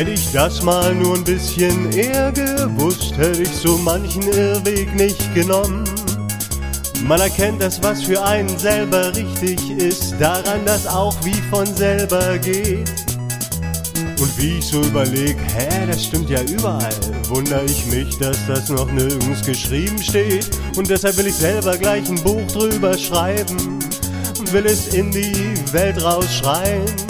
Hätte 0.00 0.12
ich 0.12 0.32
das 0.32 0.62
mal 0.62 0.94
nur 0.94 1.14
ein 1.14 1.24
bisschen 1.24 1.92
eher 1.92 2.32
gewusst, 2.32 3.18
hätte 3.18 3.42
ich 3.42 3.50
so 3.50 3.76
manchen 3.76 4.22
Irrweg 4.22 4.94
nicht 4.94 5.34
genommen. 5.34 5.84
Man 7.04 7.20
erkennt 7.20 7.60
das, 7.60 7.82
was 7.82 8.04
für 8.04 8.24
einen 8.24 8.48
selber 8.58 9.14
richtig 9.14 9.72
ist, 9.72 10.14
daran, 10.18 10.64
dass 10.64 10.86
auch 10.86 11.14
wie 11.22 11.38
von 11.50 11.66
selber 11.66 12.38
geht. 12.38 12.88
Und 14.18 14.38
wie 14.38 14.56
ich 14.56 14.68
so 14.68 14.80
überleg, 14.80 15.36
hä, 15.54 15.68
das 15.86 16.06
stimmt 16.06 16.30
ja 16.30 16.40
überall, 16.44 16.96
wundere 17.28 17.66
ich 17.66 17.84
mich, 17.84 18.16
dass 18.16 18.38
das 18.46 18.70
noch 18.70 18.90
nirgends 18.90 19.44
geschrieben 19.44 20.02
steht. 20.02 20.48
Und 20.78 20.88
deshalb 20.88 21.18
will 21.18 21.26
ich 21.26 21.36
selber 21.36 21.76
gleich 21.76 22.08
ein 22.08 22.22
Buch 22.22 22.46
drüber 22.50 22.96
schreiben 22.96 23.78
und 24.38 24.50
will 24.50 24.64
es 24.64 24.94
in 24.94 25.10
die 25.10 25.52
Welt 25.74 26.02
rausschreien. 26.02 27.09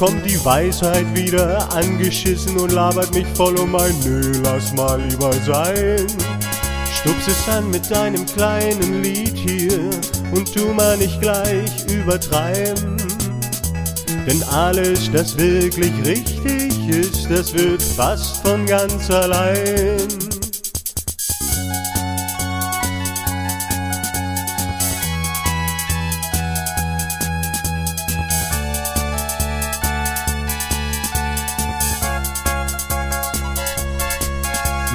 Kommt 0.00 0.24
die 0.24 0.42
Weisheit 0.42 1.04
wieder 1.14 1.70
angeschissen 1.74 2.56
und 2.56 2.72
labert 2.72 3.12
mich 3.14 3.26
voll 3.34 3.54
um 3.58 3.76
ein 3.76 3.94
Nö, 4.02 4.32
lass 4.42 4.72
mal 4.72 4.98
lieber 4.98 5.30
sein. 5.44 6.06
Stups 6.90 7.28
es 7.28 7.48
an 7.50 7.70
mit 7.70 7.90
deinem 7.90 8.24
kleinen 8.24 9.02
Lied 9.02 9.36
hier 9.36 9.90
und 10.32 10.54
tu 10.54 10.72
mal 10.72 10.96
nicht 10.96 11.20
gleich 11.20 11.86
übertreiben. 11.92 12.96
Denn 14.26 14.42
alles, 14.44 15.10
das 15.12 15.36
wirklich 15.36 15.92
richtig 16.06 16.88
ist, 16.88 17.30
das 17.30 17.52
wird 17.52 17.82
fast 17.82 18.38
von 18.38 18.64
ganz 18.64 19.10
allein. 19.10 20.29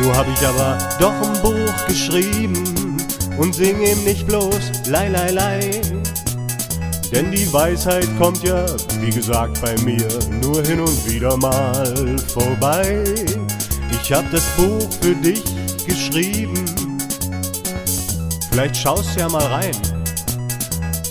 Nur 0.01 0.15
hab 0.15 0.27
ich 0.27 0.45
aber 0.45 0.77
doch 0.99 1.13
ein 1.21 1.41
Buch 1.41 1.85
geschrieben 1.87 2.97
und 3.37 3.55
sing 3.55 3.81
ihm 3.81 4.03
nicht 4.03 4.27
bloß 4.27 4.87
Lei, 4.87 5.07
Lei, 5.07 5.31
Lei. 5.31 5.81
Denn 7.11 7.31
die 7.31 7.51
Weisheit 7.53 8.07
kommt 8.19 8.43
ja, 8.43 8.65
wie 8.99 9.09
gesagt, 9.09 9.61
bei 9.61 9.73
mir 9.83 10.07
nur 10.41 10.61
hin 10.63 10.81
und 10.81 11.09
wieder 11.09 11.37
mal 11.37 12.17
vorbei. 12.33 13.03
Ich 13.89 14.11
hab 14.11 14.29
das 14.31 14.43
Buch 14.57 14.87
für 15.01 15.15
dich 15.15 15.43
geschrieben, 15.87 16.65
vielleicht 18.51 18.75
schaust 18.75 19.17
ja 19.17 19.29
mal 19.29 19.45
rein. 19.45 19.75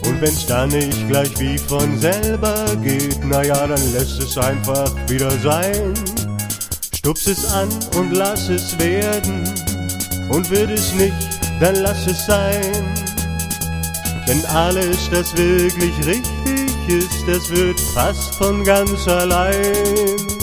Und 0.06 0.20
wenn's 0.20 0.44
dann 0.44 0.68
nicht 0.68 1.08
gleich 1.08 1.30
wie 1.40 1.56
von 1.56 1.98
selber 1.98 2.66
geht, 2.82 3.24
naja, 3.24 3.66
dann 3.66 3.92
lässt 3.92 4.20
es 4.20 4.36
einfach 4.36 4.92
wieder 5.08 5.30
sein. 5.40 5.94
Stups 7.04 7.26
es 7.26 7.44
an 7.52 7.68
und 7.99 8.12
lass 8.12 8.49
es 8.49 8.78
werden. 8.78 9.44
Und 10.30 10.49
wird 10.49 10.70
es 10.70 10.94
nicht, 10.94 11.12
dann 11.61 11.75
lass 11.75 12.06
es 12.06 12.25
sein. 12.25 12.62
Denn 14.26 14.42
alles, 14.46 15.11
das 15.11 15.37
wirklich 15.37 15.94
richtig 16.06 16.88
ist, 16.88 17.28
das 17.28 17.50
wird 17.50 17.78
fast 17.92 18.34
von 18.37 18.64
ganz 18.64 19.06
allein. 19.06 20.33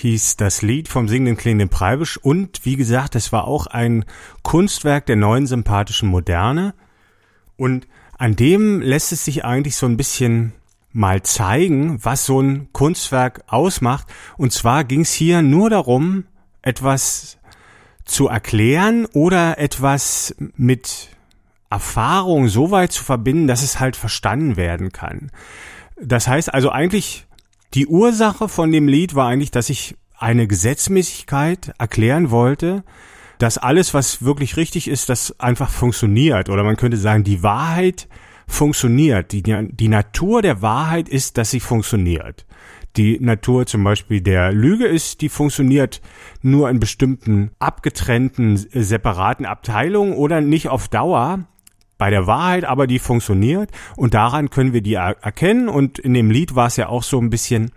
Hieß 0.00 0.36
das 0.36 0.62
Lied 0.62 0.88
vom 0.88 1.08
singenden 1.08 1.36
klingenden 1.36 1.68
Preibisch 1.68 2.18
und 2.18 2.64
wie 2.64 2.76
gesagt, 2.76 3.14
es 3.14 3.32
war 3.32 3.44
auch 3.44 3.66
ein 3.66 4.04
Kunstwerk 4.42 5.06
der 5.06 5.16
neuen 5.16 5.46
sympathischen 5.46 6.08
Moderne. 6.08 6.74
Und 7.56 7.86
an 8.18 8.36
dem 8.36 8.80
lässt 8.80 9.12
es 9.12 9.24
sich 9.24 9.44
eigentlich 9.44 9.76
so 9.76 9.86
ein 9.86 9.96
bisschen 9.96 10.52
mal 10.92 11.22
zeigen, 11.22 12.04
was 12.04 12.26
so 12.26 12.40
ein 12.40 12.68
Kunstwerk 12.72 13.44
ausmacht. 13.46 14.06
Und 14.36 14.52
zwar 14.52 14.84
ging 14.84 15.02
es 15.02 15.12
hier 15.12 15.42
nur 15.42 15.70
darum, 15.70 16.24
etwas 16.62 17.38
zu 18.04 18.28
erklären 18.28 19.06
oder 19.06 19.58
etwas 19.58 20.34
mit 20.56 21.10
Erfahrung 21.70 22.48
so 22.48 22.70
weit 22.72 22.92
zu 22.92 23.04
verbinden, 23.04 23.46
dass 23.46 23.62
es 23.62 23.78
halt 23.78 23.94
verstanden 23.94 24.56
werden 24.56 24.90
kann. 24.90 25.30
Das 26.02 26.26
heißt 26.26 26.52
also 26.52 26.70
eigentlich 26.70 27.26
die 27.74 27.86
Ursache 27.86 28.48
von 28.48 28.72
dem 28.72 28.88
Lied 28.88 29.14
war 29.14 29.28
eigentlich, 29.28 29.50
dass 29.50 29.70
ich 29.70 29.96
eine 30.18 30.46
Gesetzmäßigkeit 30.46 31.72
erklären 31.78 32.30
wollte, 32.30 32.84
dass 33.38 33.58
alles, 33.58 33.94
was 33.94 34.22
wirklich 34.22 34.56
richtig 34.56 34.88
ist, 34.88 35.08
das 35.08 35.38
einfach 35.40 35.70
funktioniert. 35.70 36.50
Oder 36.50 36.62
man 36.62 36.76
könnte 36.76 36.98
sagen, 36.98 37.24
die 37.24 37.42
Wahrheit 37.42 38.08
funktioniert. 38.46 39.32
Die, 39.32 39.42
die 39.42 39.88
Natur 39.88 40.42
der 40.42 40.60
Wahrheit 40.60 41.08
ist, 41.08 41.38
dass 41.38 41.50
sie 41.50 41.60
funktioniert. 41.60 42.44
Die 42.96 43.18
Natur 43.20 43.66
zum 43.66 43.84
Beispiel 43.84 44.20
der 44.20 44.52
Lüge 44.52 44.86
ist, 44.86 45.20
die 45.20 45.28
funktioniert 45.28 46.02
nur 46.42 46.68
in 46.68 46.80
bestimmten 46.80 47.52
abgetrennten, 47.60 48.56
separaten 48.56 49.46
Abteilungen 49.46 50.12
oder 50.14 50.40
nicht 50.40 50.68
auf 50.68 50.88
Dauer 50.88 51.46
bei 52.00 52.10
der 52.10 52.26
Wahrheit, 52.26 52.64
aber 52.64 52.86
die 52.86 52.98
funktioniert 52.98 53.70
und 53.94 54.14
daran 54.14 54.48
können 54.48 54.72
wir 54.72 54.80
die 54.80 54.94
erkennen. 54.94 55.68
Und 55.68 55.98
in 55.98 56.14
dem 56.14 56.30
Lied 56.30 56.54
war 56.56 56.66
es 56.66 56.76
ja 56.76 56.88
auch 56.88 57.02
so 57.02 57.20
ein 57.20 57.28
bisschen 57.28 57.72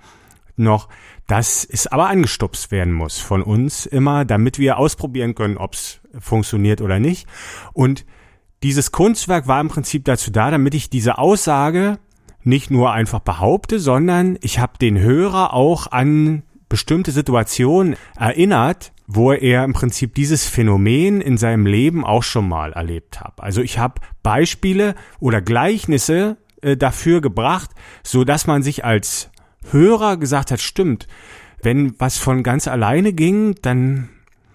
noch, 0.55 0.87
dass 1.27 1.65
es 1.65 1.87
aber 1.87 2.07
angestupst 2.07 2.71
werden 2.71 2.93
muss 2.93 3.19
von 3.19 3.43
uns 3.43 3.85
immer, 3.85 4.23
damit 4.23 4.59
wir 4.59 4.77
ausprobieren 4.77 5.35
können, 5.35 5.57
ob 5.57 5.73
es 5.73 5.99
funktioniert 6.17 6.79
oder 6.79 6.99
nicht. 6.99 7.27
Und 7.73 8.05
dieses 8.63 8.93
Kunstwerk 8.93 9.47
war 9.47 9.59
im 9.59 9.67
Prinzip 9.67 10.05
dazu 10.05 10.31
da, 10.31 10.51
damit 10.51 10.73
ich 10.73 10.89
diese 10.89 11.17
Aussage 11.17 11.99
nicht 12.43 12.71
nur 12.71 12.93
einfach 12.93 13.19
behaupte, 13.19 13.77
sondern 13.77 14.37
ich 14.41 14.57
habe 14.57 14.77
den 14.79 14.99
Hörer 14.99 15.53
auch 15.53 15.91
an 15.91 16.43
bestimmte 16.69 17.11
Situationen 17.11 17.97
erinnert, 18.17 18.92
wo 19.07 19.31
er 19.31 19.63
im 19.63 19.73
Prinzip 19.73 20.15
dieses 20.15 20.47
Phänomen 20.47 21.21
in 21.21 21.37
seinem 21.37 21.65
Leben 21.65 22.05
auch 22.05 22.23
schon 22.23 22.47
mal 22.47 22.73
erlebt 22.73 23.19
hat. 23.19 23.41
Also 23.41 23.61
ich 23.61 23.77
habe 23.77 24.01
Beispiele 24.21 24.95
oder 25.19 25.41
Gleichnisse 25.41 26.37
äh, 26.61 26.77
dafür 26.77 27.21
gebracht, 27.21 27.71
so 28.03 28.23
dass 28.23 28.47
man 28.47 28.63
sich 28.63 28.85
als 28.85 29.29
Hörer 29.71 30.17
gesagt 30.17 30.51
hat, 30.51 30.59
stimmt, 30.59 31.07
wenn 31.61 31.99
was 31.99 32.17
von 32.17 32.43
ganz 32.43 32.67
alleine 32.67 33.13
ging, 33.13 33.55
dann 33.61 34.09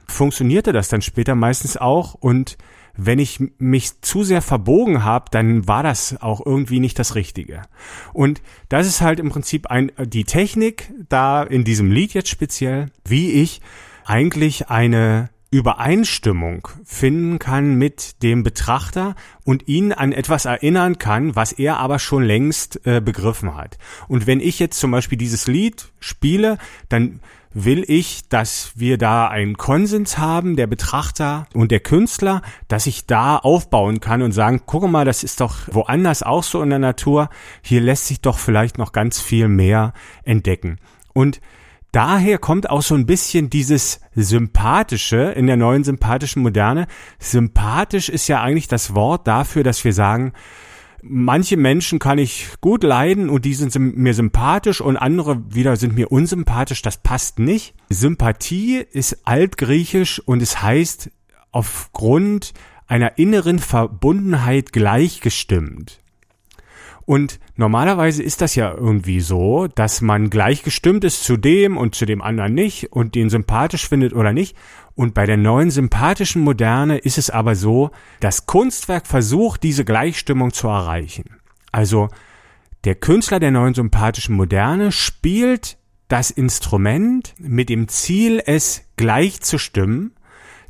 funktionierte 0.06 0.72
das 0.72 0.88
dann 0.88 1.02
später 1.02 1.34
meistens 1.34 1.76
auch 1.76 2.14
und 2.14 2.56
wenn 3.00 3.20
ich 3.20 3.38
mich 3.58 4.02
zu 4.02 4.24
sehr 4.24 4.42
verbogen 4.42 5.04
habe, 5.04 5.26
dann 5.30 5.68
war 5.68 5.84
das 5.84 6.20
auch 6.20 6.44
irgendwie 6.44 6.80
nicht 6.80 6.98
das 6.98 7.14
Richtige. 7.14 7.62
Und 8.12 8.42
das 8.68 8.88
ist 8.88 9.00
halt 9.00 9.20
im 9.20 9.28
Prinzip 9.28 9.68
ein, 9.68 9.92
die 10.04 10.24
Technik 10.24 10.92
da 11.08 11.44
in 11.44 11.62
diesem 11.62 11.92
Lied 11.92 12.12
jetzt 12.12 12.28
speziell, 12.28 12.90
wie 13.06 13.30
ich 13.30 13.60
eigentlich 14.08 14.68
eine 14.68 15.30
Übereinstimmung 15.50 16.68
finden 16.84 17.38
kann 17.38 17.74
mit 17.76 18.22
dem 18.22 18.42
Betrachter 18.42 19.14
und 19.44 19.66
ihn 19.66 19.92
an 19.92 20.12
etwas 20.12 20.44
erinnern 20.44 20.98
kann, 20.98 21.36
was 21.36 21.52
er 21.52 21.78
aber 21.78 21.98
schon 21.98 22.22
längst 22.22 22.84
äh, 22.86 23.00
begriffen 23.00 23.56
hat. 23.56 23.78
Und 24.08 24.26
wenn 24.26 24.40
ich 24.40 24.58
jetzt 24.58 24.78
zum 24.78 24.90
Beispiel 24.90 25.16
dieses 25.16 25.46
Lied 25.46 25.90
spiele, 26.00 26.58
dann 26.90 27.20
will 27.52 27.82
ich, 27.88 28.28
dass 28.28 28.72
wir 28.76 28.98
da 28.98 29.28
einen 29.28 29.56
Konsens 29.56 30.18
haben, 30.18 30.56
der 30.56 30.66
Betrachter 30.66 31.46
und 31.54 31.70
der 31.70 31.80
Künstler, 31.80 32.42
dass 32.68 32.86
ich 32.86 33.06
da 33.06 33.36
aufbauen 33.36 34.00
kann 34.00 34.20
und 34.20 34.32
sagen, 34.32 34.62
guck 34.66 34.88
mal, 34.88 35.06
das 35.06 35.24
ist 35.24 35.40
doch 35.40 35.56
woanders 35.72 36.22
auch 36.22 36.42
so 36.42 36.60
in 36.62 36.70
der 36.70 36.78
Natur, 36.78 37.30
hier 37.62 37.80
lässt 37.80 38.06
sich 38.06 38.20
doch 38.20 38.38
vielleicht 38.38 38.76
noch 38.76 38.92
ganz 38.92 39.18
viel 39.18 39.48
mehr 39.48 39.94
entdecken. 40.24 40.78
Und 41.14 41.40
daher 41.98 42.38
kommt 42.38 42.70
auch 42.70 42.82
so 42.82 42.94
ein 42.94 43.06
bisschen 43.06 43.50
dieses 43.50 44.00
Sympathische 44.14 45.16
in 45.16 45.48
der 45.48 45.56
neuen 45.56 45.82
sympathischen 45.82 46.42
Moderne. 46.42 46.86
Sympathisch 47.18 48.08
ist 48.08 48.28
ja 48.28 48.40
eigentlich 48.40 48.68
das 48.68 48.94
Wort 48.94 49.26
dafür, 49.26 49.64
dass 49.64 49.82
wir 49.82 49.92
sagen, 49.92 50.32
manche 51.02 51.56
Menschen 51.56 51.98
kann 51.98 52.18
ich 52.18 52.50
gut 52.60 52.84
leiden 52.84 53.28
und 53.28 53.44
die 53.44 53.52
sind 53.52 53.76
mir 53.76 54.14
sympathisch 54.14 54.80
und 54.80 54.96
andere 54.96 55.42
wieder 55.52 55.74
sind 55.74 55.96
mir 55.96 56.12
unsympathisch. 56.12 56.82
Das 56.82 56.98
passt 56.98 57.40
nicht. 57.40 57.74
Sympathie 57.88 58.76
ist 58.76 59.26
altgriechisch 59.26 60.20
und 60.20 60.40
es 60.40 60.62
heißt 60.62 61.10
aufgrund 61.50 62.52
einer 62.86 63.18
inneren 63.18 63.58
Verbundenheit 63.58 64.72
gleichgestimmt. 64.72 65.98
Und 67.08 67.40
normalerweise 67.56 68.22
ist 68.22 68.42
das 68.42 68.54
ja 68.54 68.70
irgendwie 68.70 69.20
so, 69.20 69.66
dass 69.66 70.02
man 70.02 70.28
gleichgestimmt 70.28 71.04
ist 71.04 71.24
zu 71.24 71.38
dem 71.38 71.78
und 71.78 71.94
zu 71.94 72.04
dem 72.04 72.20
anderen 72.20 72.52
nicht 72.52 72.92
und 72.92 73.14
den 73.14 73.30
sympathisch 73.30 73.88
findet 73.88 74.12
oder 74.12 74.34
nicht. 74.34 74.54
Und 74.94 75.14
bei 75.14 75.24
der 75.24 75.38
neuen 75.38 75.70
sympathischen 75.70 76.42
Moderne 76.42 76.98
ist 76.98 77.16
es 77.16 77.30
aber 77.30 77.54
so, 77.54 77.92
das 78.20 78.44
Kunstwerk 78.44 79.06
versucht, 79.06 79.62
diese 79.62 79.86
Gleichstimmung 79.86 80.52
zu 80.52 80.68
erreichen. 80.68 81.24
Also 81.72 82.10
der 82.84 82.94
Künstler 82.94 83.40
der 83.40 83.52
neuen 83.52 83.72
sympathischen 83.72 84.36
Moderne 84.36 84.92
spielt 84.92 85.78
das 86.08 86.30
Instrument 86.30 87.34
mit 87.38 87.70
dem 87.70 87.88
Ziel, 87.88 88.42
es 88.44 88.82
gleichzustimmen, 88.96 90.12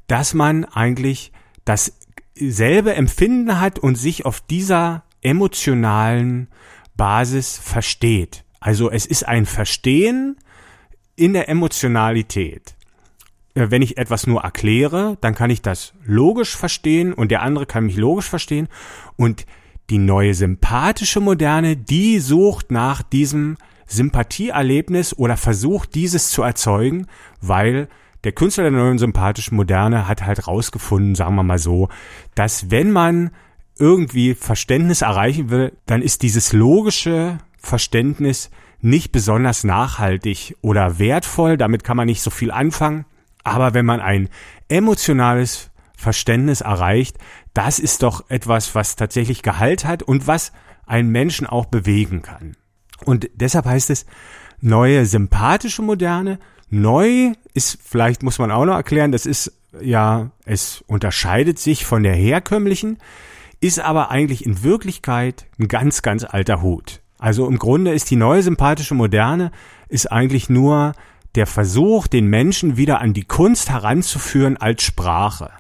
dass 0.07 0.35
man 0.35 0.67
eigentlich 0.67 1.33
dasselbe 1.65 2.95
Empfinden 2.95 3.61
hat 3.61 3.81
und 3.81 3.97
sich 3.97 4.25
auf 4.25 4.41
dieser 4.41 5.03
emotionalen 5.23 6.49
Basis 6.97 7.59
versteht. 7.59 8.45
Also 8.61 8.91
es 8.91 9.07
ist 9.07 9.27
ein 9.27 9.47
Verstehen 9.47 10.37
in 11.17 11.33
der 11.33 11.49
Emotionalität. 11.49 12.77
Äh, 13.55 13.71
wenn 13.71 13.83
ich 13.83 13.99
etwas 13.99 14.27
nur 14.27 14.43
erkläre, 14.43 15.19
dann 15.21 15.35
kann 15.35 15.51
ich 15.51 15.63
das 15.63 15.95
logisch 16.05 16.57
verstehen 16.57 17.13
und 17.13 17.31
der 17.31 17.43
andere 17.43 17.67
kann 17.67 17.87
mich 17.87 17.97
logisch 17.97 18.29
verstehen. 18.29 18.69
Und 19.17 19.47
die 19.91 19.99
neue 19.99 20.35
sympathische 20.35 21.21
Moderne, 21.21 21.77
die 21.77 22.19
sucht 22.21 22.71
nach 22.71 23.03
diesem 23.03 23.57
Sympathieerlebnis 23.87 25.17
oder 25.17 25.37
versucht 25.37 25.95
dieses 25.95 26.31
zu 26.31 26.43
erzeugen, 26.43 27.07
weil 27.41 27.89
der 28.25 28.33
Künstler 28.33 28.65
der 28.65 28.73
neuen 28.73 28.99
sympathischen 28.99 29.57
Moderne 29.57 30.07
hat 30.07 30.23
halt 30.23 30.47
rausgefunden, 30.47 31.15
sagen 31.15 31.37
wir 31.37 31.43
mal 31.43 31.59
so, 31.59 31.89
dass 32.35 32.71
wenn 32.71 32.91
man 32.91 33.31
irgendwie 33.79 34.35
Verständnis 34.35 35.03
erreichen 35.03 35.51
will, 35.51 35.73
dann 35.87 36.03
ist 36.03 36.23
dieses 36.23 36.53
logische 36.53 37.39
Verständnis 37.59 38.51
nicht 38.81 39.13
besonders 39.13 39.65
nachhaltig 39.65 40.57
oder 40.61 40.99
wertvoll, 40.99 41.57
damit 41.57 41.85
kann 41.85 41.97
man 41.97 42.07
nicht 42.07 42.23
so 42.23 42.31
viel 42.31 42.51
anfangen. 42.51 43.05
Aber 43.45 43.75
wenn 43.75 43.87
man 43.87 44.01
ein 44.01 44.29
emotionales 44.69 45.71
Verständnis 45.97 46.61
erreicht, 46.61 47.19
das 47.55 47.79
ist 47.79 48.03
doch 48.03 48.29
etwas, 48.31 48.75
was 48.75 48.97
tatsächlich 48.97 49.43
Gehalt 49.43 49.85
hat 49.85 50.03
und 50.03 50.27
was 50.27 50.53
einen 50.87 51.11
Menschen 51.11 51.47
auch 51.47 51.67
bewegen 51.67 52.23
kann. 52.23 52.57
Und 53.05 53.31
deshalb 53.35 53.67
heißt 53.67 53.91
es 53.91 54.07
neue 54.61 55.07
sympathische 55.07 55.83
Moderne. 55.83 56.39
Neu 56.71 57.33
ist, 57.55 57.79
vielleicht 57.85 58.23
muss 58.23 58.39
man 58.39 58.51
auch 58.51 58.65
noch 58.65 58.75
erklären, 58.75 59.13
das 59.13 59.27
ist 59.27 59.53
ja, 59.81 60.31
es 60.45 60.83
unterscheidet 60.87 61.59
sich 61.59 61.85
von 61.85 62.03
der 62.03 62.15
herkömmlichen 62.15 62.99
ist 63.61 63.81
aber 63.81 64.11
eigentlich 64.11 64.47
in 64.47 64.63
Wirklichkeit 64.63 65.47
ein 65.59 65.69
ganz, 65.69 66.03
ganz 66.03 66.25
alter 66.25 66.63
Hut. 66.63 67.01
Also 67.19 67.47
im 67.49 67.59
Grunde 67.59 67.93
ist 67.93 68.11
die 68.11 68.17
neue 68.17 68.43
sympathische 68.43 68.95
Moderne 68.95 69.51
ist 69.89 70.11
eigentlich 70.13 70.49
nur 70.49 70.93
der 71.35 71.47
Versuch, 71.47 72.07
den 72.07 72.27
Menschen 72.27 72.77
wieder 72.77 73.01
an 73.01 73.13
die 73.13 73.25
Kunst 73.25 73.71
heranzuführen 73.71 74.57
als 74.57 74.83
Sprache. 74.83 75.51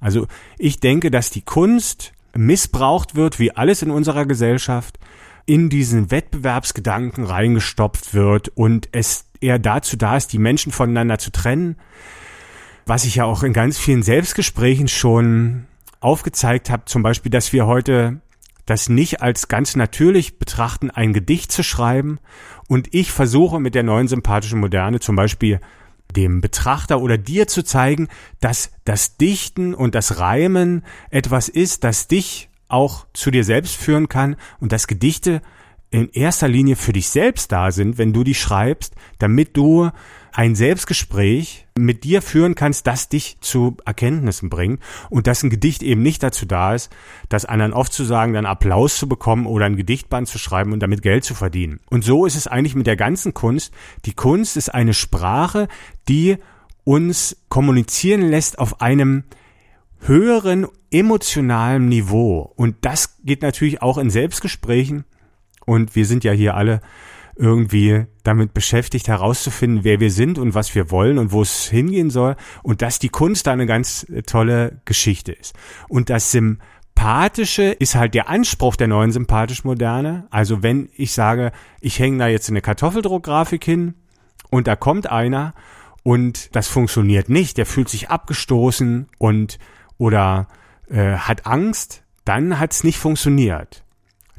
Also 0.00 0.26
ich 0.58 0.80
denke, 0.80 1.10
dass 1.10 1.30
die 1.30 1.42
Kunst 1.42 2.12
missbraucht 2.34 3.14
wird, 3.14 3.38
wie 3.38 3.54
alles 3.54 3.82
in 3.82 3.90
unserer 3.90 4.26
Gesellschaft, 4.26 4.98
in 5.44 5.70
diesen 5.70 6.10
Wettbewerbsgedanken 6.10 7.24
reingestopft 7.24 8.14
wird 8.14 8.50
und 8.50 8.88
es 8.92 9.24
eher 9.40 9.58
dazu 9.58 9.96
da 9.96 10.16
ist, 10.16 10.32
die 10.32 10.38
Menschen 10.38 10.72
voneinander 10.72 11.18
zu 11.18 11.32
trennen, 11.32 11.76
was 12.86 13.04
ich 13.04 13.16
ja 13.16 13.24
auch 13.24 13.42
in 13.42 13.52
ganz 13.52 13.78
vielen 13.78 14.02
Selbstgesprächen 14.02 14.88
schon 14.88 15.66
aufgezeigt 16.00 16.70
habe, 16.70 16.84
zum 16.86 17.02
Beispiel, 17.02 17.30
dass 17.30 17.52
wir 17.52 17.66
heute 17.66 18.20
das 18.66 18.88
nicht 18.88 19.22
als 19.22 19.48
ganz 19.48 19.76
natürlich 19.76 20.38
betrachten, 20.38 20.90
ein 20.90 21.12
Gedicht 21.12 21.50
zu 21.50 21.62
schreiben. 21.62 22.18
Und 22.68 22.94
ich 22.94 23.12
versuche 23.12 23.60
mit 23.60 23.74
der 23.74 23.82
neuen 23.82 24.08
sympathischen 24.08 24.60
Moderne 24.60 25.00
zum 25.00 25.16
Beispiel 25.16 25.60
dem 26.14 26.40
Betrachter 26.40 27.00
oder 27.00 27.18
dir 27.18 27.46
zu 27.46 27.62
zeigen, 27.62 28.08
dass 28.40 28.70
das 28.84 29.16
Dichten 29.16 29.74
und 29.74 29.94
das 29.94 30.18
Reimen 30.18 30.84
etwas 31.10 31.48
ist, 31.48 31.84
das 31.84 32.08
dich 32.08 32.50
auch 32.68 33.06
zu 33.14 33.30
dir 33.30 33.44
selbst 33.44 33.76
führen 33.76 34.08
kann 34.08 34.36
und 34.60 34.72
dass 34.72 34.86
Gedichte 34.86 35.40
in 35.90 36.10
erster 36.10 36.48
Linie 36.48 36.76
für 36.76 36.92
dich 36.92 37.08
selbst 37.08 37.50
da 37.50 37.70
sind, 37.70 37.96
wenn 37.96 38.12
du 38.12 38.24
die 38.24 38.34
schreibst, 38.34 38.94
damit 39.18 39.56
du 39.56 39.90
ein 40.32 40.54
Selbstgespräch 40.54 41.66
mit 41.78 42.04
dir 42.04 42.22
führen 42.22 42.54
kannst, 42.54 42.86
das 42.86 43.08
dich 43.08 43.38
zu 43.40 43.76
Erkenntnissen 43.84 44.50
bringt 44.50 44.80
und 45.10 45.26
dass 45.26 45.42
ein 45.42 45.50
Gedicht 45.50 45.82
eben 45.82 46.02
nicht 46.02 46.22
dazu 46.22 46.46
da 46.46 46.74
ist, 46.74 46.90
das 47.28 47.44
anderen 47.44 47.72
oft 47.72 47.92
zu 47.92 48.04
sagen, 48.04 48.32
dann 48.32 48.46
Applaus 48.46 48.98
zu 48.98 49.08
bekommen 49.08 49.46
oder 49.46 49.66
ein 49.66 49.76
Gedichtband 49.76 50.28
zu 50.28 50.38
schreiben 50.38 50.72
und 50.72 50.80
damit 50.80 51.02
Geld 51.02 51.24
zu 51.24 51.34
verdienen. 51.34 51.80
Und 51.90 52.04
so 52.04 52.26
ist 52.26 52.36
es 52.36 52.46
eigentlich 52.46 52.74
mit 52.74 52.86
der 52.86 52.96
ganzen 52.96 53.34
Kunst. 53.34 53.72
Die 54.04 54.14
Kunst 54.14 54.56
ist 54.56 54.74
eine 54.74 54.94
Sprache, 54.94 55.68
die 56.08 56.38
uns 56.84 57.36
kommunizieren 57.48 58.22
lässt 58.22 58.58
auf 58.58 58.80
einem 58.80 59.24
höheren 60.00 60.66
emotionalen 60.90 61.88
Niveau. 61.88 62.52
Und 62.56 62.76
das 62.82 63.18
geht 63.24 63.42
natürlich 63.42 63.82
auch 63.82 63.98
in 63.98 64.10
Selbstgesprächen. 64.10 65.04
Und 65.66 65.96
wir 65.96 66.06
sind 66.06 66.24
ja 66.24 66.32
hier 66.32 66.54
alle 66.54 66.80
irgendwie 67.38 68.06
damit 68.24 68.52
beschäftigt 68.52 69.08
herauszufinden, 69.08 69.84
wer 69.84 70.00
wir 70.00 70.10
sind 70.10 70.38
und 70.38 70.54
was 70.54 70.74
wir 70.74 70.90
wollen 70.90 71.18
und 71.18 71.32
wo 71.32 71.40
es 71.40 71.68
hingehen 71.68 72.10
soll 72.10 72.36
und 72.62 72.82
dass 72.82 72.98
die 72.98 73.08
Kunst 73.08 73.46
da 73.46 73.52
eine 73.52 73.66
ganz 73.66 74.06
tolle 74.26 74.80
Geschichte 74.84 75.32
ist. 75.32 75.54
Und 75.88 76.10
das 76.10 76.32
Sympathische 76.32 77.64
ist 77.64 77.94
halt 77.94 78.14
der 78.14 78.28
Anspruch 78.28 78.76
der 78.76 78.88
neuen 78.88 79.12
sympathisch-moderne. 79.12 80.26
Also 80.30 80.62
wenn 80.62 80.88
ich 80.96 81.12
sage, 81.12 81.52
ich 81.80 81.98
hänge 82.00 82.18
da 82.18 82.26
jetzt 82.26 82.50
eine 82.50 82.60
Kartoffeldruckgrafik 82.60 83.64
hin 83.64 83.94
und 84.50 84.66
da 84.66 84.74
kommt 84.74 85.08
einer 85.08 85.54
und 86.02 86.54
das 86.56 86.66
funktioniert 86.66 87.28
nicht, 87.28 87.56
der 87.56 87.66
fühlt 87.66 87.88
sich 87.88 88.10
abgestoßen 88.10 89.08
und 89.18 89.58
oder 89.96 90.48
äh, 90.90 91.14
hat 91.14 91.46
Angst, 91.46 92.02
dann 92.24 92.58
hat 92.58 92.72
es 92.72 92.84
nicht 92.84 92.98
funktioniert 92.98 93.84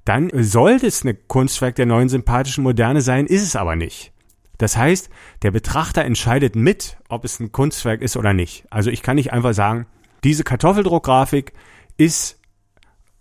dann 0.10 0.32
sollte 0.34 0.88
es 0.88 1.04
ein 1.04 1.16
Kunstwerk 1.28 1.76
der 1.76 1.86
neuen 1.86 2.10
sympathischen 2.10 2.64
Moderne 2.64 3.02
sein, 3.02 3.28
ist 3.28 3.44
es 3.44 3.56
aber 3.56 3.76
nicht. 3.76 4.12
Das 4.58 4.76
heißt, 4.76 5.10
der 5.44 5.52
Betrachter 5.52 6.04
entscheidet 6.04 6.56
mit, 6.56 6.98
ob 7.10 7.26
es 7.26 7.40
ein 7.40 7.52
Kunstwerk 7.52 8.02
ist 8.02 8.18
oder 8.18 8.34
nicht. 8.34 8.66
Also 8.72 8.90
ich 8.90 9.04
kann 9.04 9.18
nicht 9.18 9.32
einfach 9.32 9.54
sagen, 9.54 9.86
diese 10.24 10.44
Kartoffeldruckgrafik 10.44 11.54
ist 11.98 12.40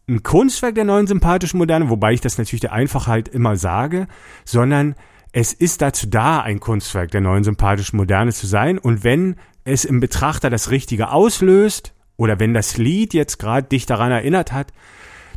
ein 0.09 0.23
Kunstwerk 0.23 0.77
der 0.77 0.85
neuen 0.85 1.07
sympathischen 1.07 1.59
Moderne, 1.59 1.91
wobei 1.91 2.15
ich 2.15 2.23
das 2.23 2.39
natürlich 2.39 2.63
der 2.63 2.73
Einfachheit 2.73 3.29
immer 3.29 3.57
sage, 3.57 4.09
sondern 4.47 4.95
es 5.33 5.53
ist 5.53 5.83
dazu 5.83 6.07
da, 6.07 6.41
ein 6.41 6.59
Kunstwerk 6.59 7.11
der 7.11 7.21
neuen 7.21 7.45
sympathischen 7.45 7.99
Moderne 7.99 8.33
zu 8.33 8.47
sein. 8.47 8.79
Und 8.79 9.05
wenn 9.05 9.37
es 9.65 9.85
im 9.85 10.01
Betrachter 10.01 10.49
das 10.49 10.71
Richtige 10.71 11.11
auslöst, 11.11 11.93
oder 12.19 12.41
wenn 12.41 12.53
das 12.53 12.77
Lied 12.77 13.15
jetzt 13.15 13.39
gerade 13.39 13.69
dich 13.69 13.87
daran 13.87 14.11
erinnert 14.11 14.53
hat, 14.53 14.73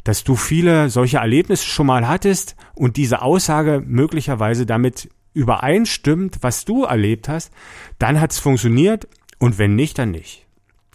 dass 0.04 0.24
du 0.24 0.36
viele 0.36 0.90
solche 0.90 1.18
Erlebnisse 1.18 1.66
schon 1.66 1.88
mal 1.88 2.08
hattest 2.08 2.56
und 2.74 2.98
diese 2.98 3.22
Aussage 3.22 3.84
möglicherweise 3.86 4.66
damit 4.66 5.10
übereinstimmt, 5.34 6.38
was 6.42 6.66
du 6.66 6.84
erlebt 6.84 7.30
hast, 7.30 7.52
dann 8.00 8.20
hat 8.20 8.32
es 8.32 8.40
funktioniert 8.40 9.08
und 9.40 9.58
wenn 9.58 9.76
nicht, 9.76 9.98
dann 9.98 10.12
nicht. 10.12 10.46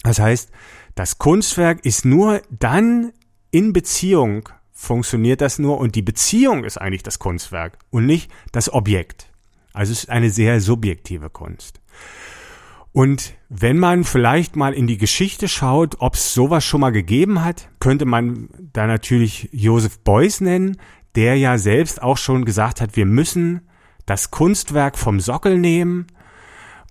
Das 0.02 0.18
heißt, 0.18 0.50
das 0.94 1.18
Kunstwerk 1.18 1.84
ist 1.84 2.04
nur 2.04 2.42
dann 2.50 3.12
in 3.50 3.72
Beziehung 3.72 4.48
funktioniert 4.72 5.40
das 5.40 5.58
nur 5.58 5.78
und 5.78 5.94
die 5.94 6.02
Beziehung 6.02 6.64
ist 6.64 6.78
eigentlich 6.78 7.02
das 7.02 7.18
Kunstwerk 7.18 7.78
und 7.90 8.04
nicht 8.04 8.30
das 8.52 8.72
Objekt. 8.72 9.30
Also 9.72 9.92
es 9.92 10.04
ist 10.04 10.10
eine 10.10 10.30
sehr 10.30 10.60
subjektive 10.60 11.30
Kunst. 11.30 11.80
Und 12.96 13.34
wenn 13.50 13.76
man 13.76 14.04
vielleicht 14.04 14.56
mal 14.56 14.72
in 14.72 14.86
die 14.86 14.96
Geschichte 14.96 15.48
schaut, 15.48 15.96
ob 15.98 16.14
es 16.14 16.32
sowas 16.32 16.64
schon 16.64 16.80
mal 16.80 16.92
gegeben 16.92 17.44
hat, 17.44 17.68
könnte 17.78 18.06
man 18.06 18.48
da 18.72 18.86
natürlich 18.86 19.50
Joseph 19.52 19.98
Beuys 19.98 20.40
nennen, 20.40 20.78
der 21.14 21.36
ja 21.36 21.58
selbst 21.58 22.00
auch 22.00 22.16
schon 22.16 22.46
gesagt 22.46 22.80
hat, 22.80 22.96
wir 22.96 23.04
müssen 23.04 23.68
das 24.06 24.30
Kunstwerk 24.30 24.96
vom 24.96 25.20
Sockel 25.20 25.58
nehmen 25.58 26.06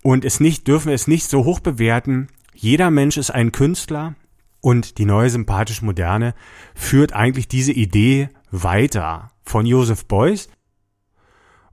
und 0.04 0.26
es 0.26 0.40
nicht, 0.40 0.68
dürfen 0.68 0.92
es 0.92 1.08
nicht 1.08 1.28
so 1.28 1.44
hoch 1.44 1.60
bewerten. 1.60 2.28
Jeder 2.54 2.92
Mensch 2.92 3.18
ist 3.18 3.32
ein 3.32 3.52
Künstler 3.52 4.14
und 4.62 5.00
die 5.00 5.06
neue 5.06 5.32
sympathisch 5.32 5.82
moderne 5.82 6.36
führt 6.76 7.14
eigentlich 7.14 7.48
diese 7.48 7.72
Idee 7.72 8.30
weiter 8.52 9.32
von 9.42 9.66
Joseph 9.66 10.06
Beuys. 10.06 10.50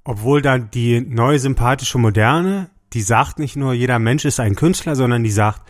Obwohl 0.05 0.41
dann 0.41 0.71
die 0.71 1.03
neue 1.03 1.39
sympathische 1.39 1.99
moderne 1.99 2.71
die 2.93 3.03
sagt 3.03 3.39
nicht 3.39 3.57
nur, 3.57 3.73
jeder 3.73 3.99
Mensch 3.99 4.25
ist 4.25 4.41
ein 4.41 4.55
Künstler, 4.55 4.97
sondern 4.97 5.23
die 5.23 5.31
sagt, 5.31 5.63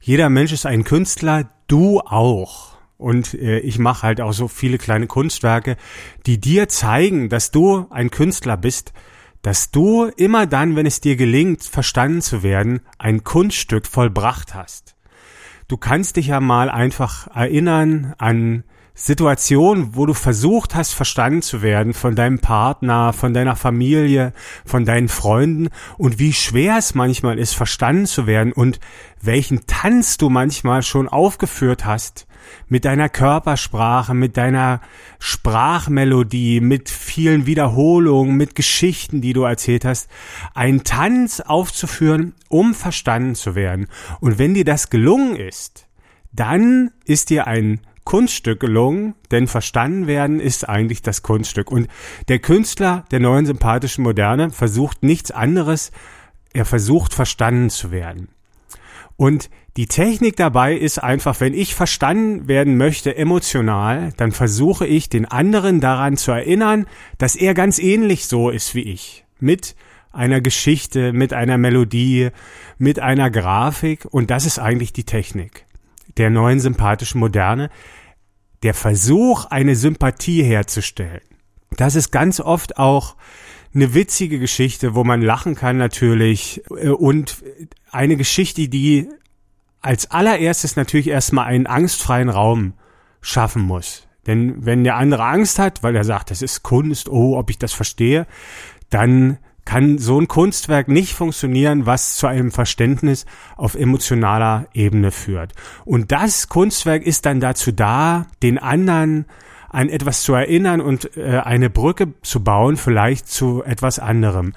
jeder 0.00 0.30
Mensch 0.30 0.52
ist 0.52 0.66
ein 0.66 0.84
Künstler, 0.84 1.50
du 1.66 2.00
auch. 2.00 2.78
Und 2.96 3.34
äh, 3.34 3.60
ich 3.60 3.78
mache 3.78 4.02
halt 4.02 4.20
auch 4.20 4.32
so 4.32 4.48
viele 4.48 4.78
kleine 4.78 5.06
Kunstwerke, 5.06 5.76
die 6.26 6.40
dir 6.40 6.68
zeigen, 6.68 7.28
dass 7.28 7.50
du 7.50 7.86
ein 7.90 8.10
Künstler 8.10 8.56
bist, 8.56 8.92
dass 9.42 9.70
du 9.70 10.04
immer 10.16 10.46
dann, 10.46 10.76
wenn 10.76 10.86
es 10.86 11.00
dir 11.00 11.16
gelingt, 11.16 11.62
verstanden 11.62 12.20
zu 12.20 12.42
werden, 12.42 12.80
ein 12.98 13.24
Kunststück 13.24 13.86
vollbracht 13.86 14.54
hast. 14.54 14.96
Du 15.66 15.76
kannst 15.76 16.16
dich 16.16 16.26
ja 16.26 16.40
mal 16.40 16.68
einfach 16.68 17.28
erinnern 17.28 18.14
an 18.18 18.64
Situation, 19.02 19.96
wo 19.96 20.04
du 20.04 20.12
versucht 20.12 20.74
hast, 20.74 20.92
verstanden 20.92 21.40
zu 21.40 21.62
werden 21.62 21.94
von 21.94 22.14
deinem 22.14 22.38
Partner, 22.38 23.14
von 23.14 23.32
deiner 23.32 23.56
Familie, 23.56 24.34
von 24.66 24.84
deinen 24.84 25.08
Freunden 25.08 25.70
und 25.96 26.18
wie 26.18 26.34
schwer 26.34 26.76
es 26.76 26.94
manchmal 26.94 27.38
ist, 27.38 27.54
verstanden 27.54 28.04
zu 28.04 28.26
werden 28.26 28.52
und 28.52 28.78
welchen 29.22 29.66
Tanz 29.66 30.18
du 30.18 30.28
manchmal 30.28 30.82
schon 30.82 31.08
aufgeführt 31.08 31.86
hast 31.86 32.26
mit 32.68 32.84
deiner 32.84 33.08
Körpersprache, 33.08 34.12
mit 34.12 34.36
deiner 34.36 34.82
Sprachmelodie, 35.18 36.60
mit 36.60 36.90
vielen 36.90 37.46
Wiederholungen, 37.46 38.36
mit 38.36 38.54
Geschichten, 38.54 39.22
die 39.22 39.32
du 39.32 39.44
erzählt 39.44 39.86
hast, 39.86 40.10
einen 40.52 40.84
Tanz 40.84 41.40
aufzuführen, 41.40 42.34
um 42.50 42.74
verstanden 42.74 43.34
zu 43.34 43.54
werden. 43.54 43.86
Und 44.20 44.38
wenn 44.38 44.52
dir 44.52 44.66
das 44.66 44.90
gelungen 44.90 45.36
ist, 45.36 45.86
dann 46.32 46.90
ist 47.06 47.30
dir 47.30 47.46
ein 47.46 47.80
Kunststück 48.04 48.60
gelungen, 48.60 49.14
denn 49.30 49.46
verstanden 49.46 50.06
werden 50.06 50.40
ist 50.40 50.68
eigentlich 50.68 51.02
das 51.02 51.22
Kunststück. 51.22 51.70
Und 51.70 51.88
der 52.28 52.38
Künstler 52.38 53.04
der 53.10 53.20
neuen 53.20 53.46
sympathischen 53.46 54.04
Moderne 54.04 54.50
versucht 54.50 55.02
nichts 55.02 55.30
anderes, 55.30 55.92
er 56.52 56.64
versucht 56.64 57.14
verstanden 57.14 57.70
zu 57.70 57.90
werden. 57.90 58.28
Und 59.16 59.50
die 59.76 59.86
Technik 59.86 60.36
dabei 60.36 60.74
ist 60.74 60.98
einfach, 60.98 61.40
wenn 61.40 61.54
ich 61.54 61.74
verstanden 61.74 62.48
werden 62.48 62.76
möchte 62.76 63.16
emotional, 63.16 64.12
dann 64.16 64.32
versuche 64.32 64.86
ich 64.86 65.08
den 65.08 65.26
anderen 65.26 65.80
daran 65.80 66.16
zu 66.16 66.32
erinnern, 66.32 66.86
dass 67.18 67.36
er 67.36 67.54
ganz 67.54 67.78
ähnlich 67.78 68.26
so 68.26 68.50
ist 68.50 68.74
wie 68.74 68.82
ich. 68.82 69.24
Mit 69.38 69.76
einer 70.10 70.40
Geschichte, 70.40 71.12
mit 71.12 71.32
einer 71.32 71.58
Melodie, 71.58 72.30
mit 72.78 72.98
einer 72.98 73.30
Grafik. 73.30 74.06
Und 74.10 74.30
das 74.30 74.46
ist 74.46 74.58
eigentlich 74.58 74.92
die 74.92 75.04
Technik 75.04 75.66
der 76.16 76.30
neuen 76.30 76.60
sympathischen 76.60 77.20
Moderne, 77.20 77.70
der 78.62 78.74
Versuch, 78.74 79.46
eine 79.46 79.74
Sympathie 79.74 80.42
herzustellen. 80.42 81.22
Das 81.76 81.94
ist 81.94 82.10
ganz 82.10 82.40
oft 82.40 82.78
auch 82.78 83.16
eine 83.74 83.94
witzige 83.94 84.38
Geschichte, 84.38 84.94
wo 84.94 85.04
man 85.04 85.22
lachen 85.22 85.54
kann 85.54 85.76
natürlich 85.76 86.62
äh, 86.70 86.88
und 86.88 87.42
eine 87.90 88.16
Geschichte, 88.16 88.68
die 88.68 89.08
als 89.80 90.10
allererstes 90.10 90.76
natürlich 90.76 91.08
erstmal 91.08 91.46
einen 91.46 91.66
angstfreien 91.66 92.28
Raum 92.28 92.74
schaffen 93.20 93.62
muss. 93.62 94.06
Denn 94.26 94.66
wenn 94.66 94.84
der 94.84 94.96
andere 94.96 95.24
Angst 95.24 95.58
hat, 95.58 95.82
weil 95.82 95.96
er 95.96 96.04
sagt, 96.04 96.30
das 96.30 96.42
ist 96.42 96.62
Kunst, 96.62 97.08
oh, 97.08 97.38
ob 97.38 97.48
ich 97.48 97.58
das 97.58 97.72
verstehe, 97.72 98.26
dann 98.90 99.38
kann 99.70 99.98
so 99.98 100.20
ein 100.20 100.26
Kunstwerk 100.26 100.88
nicht 100.88 101.14
funktionieren, 101.14 101.86
was 101.86 102.16
zu 102.16 102.26
einem 102.26 102.50
Verständnis 102.50 103.24
auf 103.56 103.76
emotionaler 103.76 104.66
Ebene 104.74 105.12
führt. 105.12 105.52
Und 105.84 106.10
das 106.10 106.48
Kunstwerk 106.48 107.04
ist 107.04 107.24
dann 107.24 107.38
dazu 107.38 107.70
da, 107.70 108.26
den 108.42 108.58
anderen 108.58 109.26
an 109.68 109.88
etwas 109.88 110.24
zu 110.24 110.34
erinnern 110.34 110.80
und 110.80 111.16
äh, 111.16 111.38
eine 111.44 111.70
Brücke 111.70 112.08
zu 112.22 112.42
bauen, 112.42 112.76
vielleicht 112.76 113.28
zu 113.28 113.62
etwas 113.62 114.00
anderem. 114.00 114.54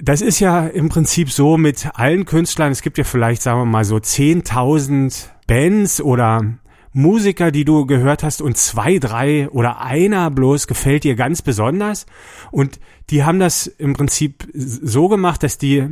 Das 0.00 0.20
ist 0.20 0.38
ja 0.38 0.68
im 0.68 0.88
Prinzip 0.88 1.32
so 1.32 1.56
mit 1.56 1.88
allen 1.94 2.26
Künstlern. 2.26 2.70
Es 2.70 2.82
gibt 2.82 2.96
ja 2.96 3.02
vielleicht, 3.02 3.42
sagen 3.42 3.58
wir 3.58 3.64
mal, 3.64 3.84
so 3.84 3.96
10.000 3.96 5.30
Bands 5.48 6.00
oder 6.00 6.60
Musiker, 6.92 7.52
die 7.52 7.64
du 7.64 7.86
gehört 7.86 8.24
hast 8.24 8.42
und 8.42 8.56
zwei, 8.56 8.98
drei 8.98 9.48
oder 9.50 9.80
einer 9.80 10.28
bloß 10.30 10.66
gefällt 10.66 11.04
dir 11.04 11.14
ganz 11.14 11.40
besonders 11.40 12.06
und 12.50 12.80
die 13.10 13.24
haben 13.24 13.40
das 13.40 13.66
im 13.66 13.92
Prinzip 13.94 14.48
so 14.54 15.08
gemacht, 15.08 15.42
dass 15.42 15.58
die, 15.58 15.86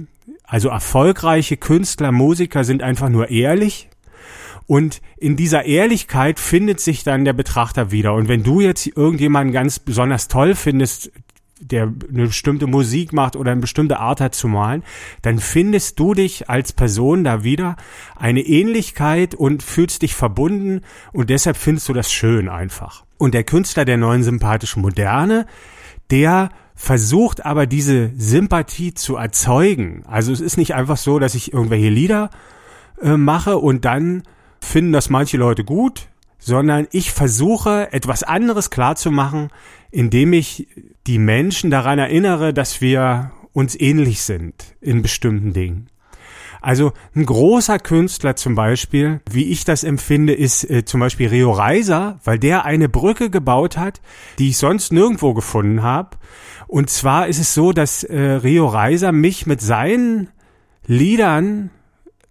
also 0.45 0.69
erfolgreiche 0.69 1.57
Künstler, 1.57 2.13
Musiker 2.13 2.65
sind 2.65 2.83
einfach 2.83 3.09
nur 3.09 3.31
ehrlich 3.31 3.89
und 4.69 5.01
in 5.17 5.37
dieser 5.37 5.65
Ehrlichkeit 5.65 6.39
findet 6.39 6.79
sich 6.79 7.03
dann 7.03 7.25
der 7.25 7.33
Betrachter 7.33 7.91
wieder. 7.91 8.13
Und 8.15 8.29
wenn 8.29 8.43
du 8.43 8.61
jetzt 8.61 8.87
irgendjemanden 8.87 9.53
ganz 9.53 9.79
besonders 9.79 10.29
toll 10.29 10.55
findest, 10.55 11.11
der 11.61 11.85
eine 11.85 12.27
bestimmte 12.27 12.67
Musik 12.67 13.13
macht 13.13 13.35
oder 13.35 13.51
eine 13.51 13.61
bestimmte 13.61 13.99
Art 13.99 14.21
hat 14.21 14.35
zu 14.35 14.47
malen, 14.47 14.85
dann 15.23 15.39
findest 15.39 15.99
du 15.99 16.15
dich 16.15 16.49
als 16.49 16.73
Person 16.73 17.25
da 17.25 17.43
wieder 17.43 17.77
eine 18.15 18.43
Ähnlichkeit 18.43 19.35
und 19.35 19.63
fühlst 19.63 20.03
dich 20.03 20.15
verbunden 20.15 20.83
und 21.13 21.31
deshalb 21.31 21.57
findest 21.57 21.89
du 21.89 21.95
das 21.95 22.13
schön 22.13 22.49
einfach. 22.49 23.05
Und 23.17 23.35
der 23.35 23.45
Künstler 23.45 23.85
der 23.85 23.97
neuen 23.97 24.23
sympathischen 24.23 24.83
Moderne, 24.83 25.47
der 26.11 26.51
versucht 26.75 27.45
aber 27.45 27.67
diese 27.67 28.13
Sympathie 28.17 28.95
zu 28.95 29.17
erzeugen. 29.17 30.05
Also 30.07 30.33
es 30.33 30.41
ist 30.41 30.57
nicht 30.57 30.75
einfach 30.75 30.97
so, 30.97 31.19
dass 31.19 31.35
ich 31.35 31.53
irgendwelche 31.53 31.89
Lieder 31.89 32.31
äh, 33.03 33.17
mache 33.17 33.59
und 33.59 33.85
dann 33.85 34.23
finden 34.61 34.93
das 34.93 35.11
manche 35.11 35.37
Leute 35.37 35.65
gut, 35.65 36.09
sondern 36.39 36.87
ich 36.93 37.11
versuche 37.11 37.93
etwas 37.93 38.23
anderes 38.23 38.71
klarzumachen, 38.71 39.51
indem 39.91 40.33
ich 40.33 40.69
die 41.07 41.19
Menschen 41.19 41.71
daran 41.71 41.99
erinnere, 41.99 42.55
dass 42.55 42.81
wir 42.81 43.33
uns 43.53 43.79
ähnlich 43.79 44.23
sind 44.23 44.77
in 44.81 45.03
bestimmten 45.03 45.53
Dingen. 45.53 45.89
Also 46.61 46.93
ein 47.15 47.25
großer 47.25 47.79
Künstler 47.79 48.37
zum 48.37 48.55
Beispiel, 48.55 49.21
wie 49.31 49.45
ich 49.45 49.65
das 49.65 49.85
empfinde, 49.85 50.35
ist 50.35 50.69
äh, 50.69 50.85
zum 50.85 51.01
Beispiel 51.01 51.29
Rio 51.29 51.53
Reiser, 51.53 52.19
weil 52.25 52.39
der 52.39 52.65
eine 52.65 52.89
Brücke 52.89 53.31
gebaut 53.31 53.77
hat, 53.77 54.01
die 54.39 54.51
ich 54.51 54.59
sonst 54.59 54.93
nirgendwo 54.93 55.35
gefunden 55.35 55.83
habe. 55.83 56.17
Und 56.67 56.91
zwar 56.91 57.29
ist 57.29 57.39
es 57.39 57.55
so, 57.55 57.73
dass 57.73 58.05
äh, 58.05 58.19
Rio 58.19 58.67
Reiser 58.67 59.13
mich 59.13 59.47
mit 59.47 59.61
seinen 59.61 60.29
Liedern 60.87 61.71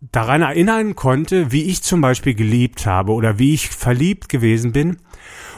daran 0.02 0.42
erinnern 0.42 0.96
konnte, 0.96 1.52
wie 1.52 1.64
ich 1.64 1.82
zum 1.82 2.02
Beispiel 2.02 2.36
geliebt 2.36 2.86
habe 2.86 3.14
oder 3.14 3.40
wie 3.40 3.54
ich 3.54 3.70
verliebt 3.70 4.30
gewesen 4.30 4.72
bin. 4.72 4.98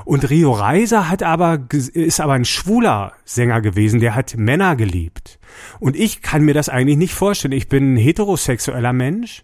Und 0.05 0.29
Rio 0.29 0.51
Reiser 0.51 1.09
hat 1.09 1.23
aber, 1.23 1.59
ist 1.71 2.19
aber 2.19 2.33
ein 2.33 2.45
schwuler 2.45 3.13
Sänger 3.25 3.61
gewesen, 3.61 3.99
der 3.99 4.15
hat 4.15 4.37
Männer 4.37 4.75
geliebt. 4.75 5.39
Und 5.79 5.95
ich 5.95 6.21
kann 6.21 6.43
mir 6.43 6.53
das 6.53 6.69
eigentlich 6.69 6.97
nicht 6.97 7.13
vorstellen. 7.13 7.51
Ich 7.51 7.67
bin 7.67 7.93
ein 7.93 7.97
heterosexueller 7.97 8.93
Mensch. 8.93 9.43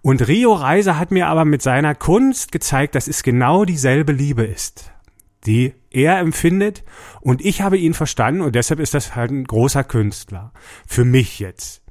Und 0.00 0.26
Rio 0.26 0.52
Reiser 0.54 0.98
hat 0.98 1.10
mir 1.10 1.28
aber 1.28 1.44
mit 1.44 1.62
seiner 1.62 1.94
Kunst 1.94 2.52
gezeigt, 2.52 2.94
dass 2.94 3.06
es 3.08 3.22
genau 3.22 3.64
dieselbe 3.64 4.12
Liebe 4.12 4.44
ist, 4.44 4.92
die 5.46 5.74
er 5.90 6.18
empfindet. 6.18 6.84
Und 7.20 7.44
ich 7.44 7.60
habe 7.60 7.76
ihn 7.76 7.94
verstanden 7.94 8.40
und 8.40 8.54
deshalb 8.54 8.80
ist 8.80 8.94
das 8.94 9.14
halt 9.14 9.30
ein 9.30 9.44
großer 9.44 9.84
Künstler. 9.84 10.52
Für 10.86 11.04
mich 11.04 11.38
jetzt. 11.38 11.81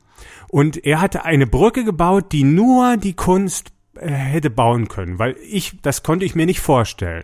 Und 0.52 0.86
er 0.86 1.00
hatte 1.00 1.24
eine 1.24 1.48
Brücke 1.48 1.86
gebaut, 1.86 2.34
die 2.34 2.44
nur 2.44 2.98
die 2.98 3.14
Kunst 3.14 3.72
äh, 3.96 4.10
hätte 4.10 4.50
bauen 4.50 4.90
können, 4.90 5.18
weil 5.18 5.38
ich, 5.50 5.78
das 5.82 6.04
konnte 6.04 6.26
ich 6.26 6.36
mir 6.36 6.46
nicht 6.46 6.60
vorstellen, 6.60 7.24